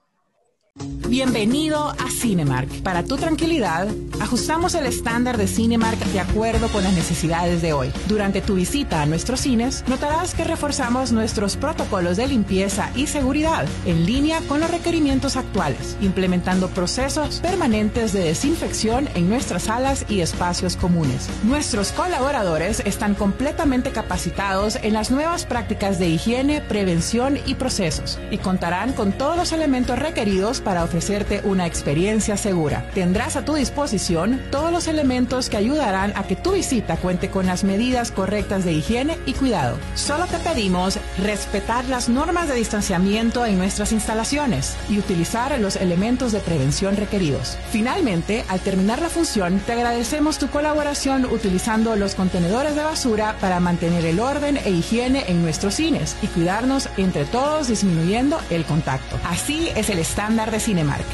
Bienvenido 1.13 1.91
a 1.91 2.11
Cinemark. 2.11 2.83
Para 2.83 3.03
tu 3.03 3.19
tranquilidad, 3.19 3.87
ajustamos 4.19 4.75
el 4.75 4.87
estándar 4.87 5.37
de 5.37 5.47
Cinemark 5.47 5.99
de 5.99 6.21
acuerdo 6.21 6.69
con 6.69 6.85
las 6.85 6.95
necesidades 6.95 7.61
de 7.61 7.75
hoy. 7.75 7.93
Durante 8.09 8.41
tu 8.41 8.55
visita 8.55 9.03
a 9.03 9.05
nuestros 9.05 9.41
cines, 9.41 9.85
notarás 9.89 10.35
que 10.35 10.43
reforzamos 10.43 11.13
nuestros 11.13 11.59
protocolos 11.59 12.17
de 12.17 12.29
limpieza 12.29 12.91
y 12.95 13.09
seguridad 13.09 13.67
en 13.85 14.07
línea 14.07 14.41
con 14.49 14.61
los 14.61 14.71
requerimientos 14.71 15.37
actuales, 15.37 15.99
implementando 16.01 16.69
procesos 16.69 17.41
permanentes 17.41 18.15
de 18.15 18.21
desinfección 18.21 19.07
en 19.15 19.29
nuestras 19.29 19.65
salas 19.65 20.07
y 20.09 20.21
espacios 20.21 20.77
comunes. 20.77 21.29
Nuestros 21.43 21.93
colaboradores 21.93 22.81
están 22.87 23.15
completamente 23.15 23.91
capacitados 23.91 24.79
en 24.83 24.95
las 24.95 25.11
nuevas 25.11 25.45
prácticas 25.45 25.99
de 25.99 26.09
higiene, 26.09 26.63
prevención 26.63 27.39
y 27.45 27.57
procesos 27.57 28.19
y 28.31 28.39
contarán 28.39 28.95
con 28.95 29.13
todos 29.13 29.37
los 29.37 29.53
elementos 29.53 29.99
requeridos 29.99 30.63
para 30.63 30.83
ofrecerte 31.03 31.41
una 31.43 31.67
experiencia 31.67 32.37
segura. 32.37 32.87
Tendrás 32.95 33.35
a 33.35 33.45
tu 33.45 33.55
disposición 33.55 34.41
todos 34.53 34.71
los 34.71 34.87
elementos 34.87 35.51
que 35.51 35.57
ayudarán 35.57 36.13
a 36.15 36.23
que 36.29 36.37
tu 36.37 36.53
visita 36.53 36.97
cuente 36.97 37.29
con 37.29 37.47
las 37.47 37.65
medidas 37.65 38.13
correctas 38.13 38.65
de 38.65 38.73
higiene 38.73 39.19
y 39.27 39.33
cuidado. 39.33 39.79
Solo 39.97 40.27
te 40.27 40.39
pedimos 40.39 41.01
respetar 41.19 41.87
las 41.87 42.09
normas 42.09 42.47
de 42.47 42.55
distanciamiento 42.55 43.45
en 43.45 43.59
nuestras 43.59 43.91
instalaciones 43.91 44.77
y 44.89 45.01
utilizar 45.01 45.59
los 45.59 45.75
elementos 45.75 46.31
de 46.31 46.39
prevención 46.39 46.97
requeridos. 46.97 47.59
Finalmente, 47.73 48.45
al 48.49 48.61
terminar 48.61 49.03
la 49.03 49.09
función, 49.09 49.59
te 49.67 49.73
agradecemos 49.73 50.39
tu 50.39 50.51
colaboración 50.51 51.25
utilizando 51.25 51.97
los 51.97 52.15
contenedores 52.15 52.77
de 52.77 52.85
basura 52.85 53.37
para 53.41 53.59
mantener 53.59 54.05
el 54.07 54.21
orden 54.21 54.57
e 54.57 54.71
higiene 54.71 55.25
en 55.27 55.43
nuestros 55.43 55.75
cines 55.75 56.15
y 56.23 56.29
cuidarnos 56.29 56.89
entre 56.97 57.25
todos 57.25 57.67
disminuyendo 57.67 58.39
el 58.51 58.65
contacto. 58.65 59.19
Así 59.25 59.69
es 59.75 59.91
el 59.91 59.99
estándar 59.99 60.53
de 60.53 60.61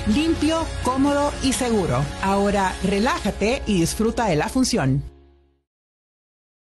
Limpio, 0.06 0.64
cómodo 0.82 1.32
y 1.42 1.52
seguro. 1.52 2.04
Ahora 2.22 2.74
relájate 2.82 3.62
y 3.66 3.80
disfruta 3.80 4.26
de 4.26 4.36
la 4.36 4.48
función. 4.48 5.17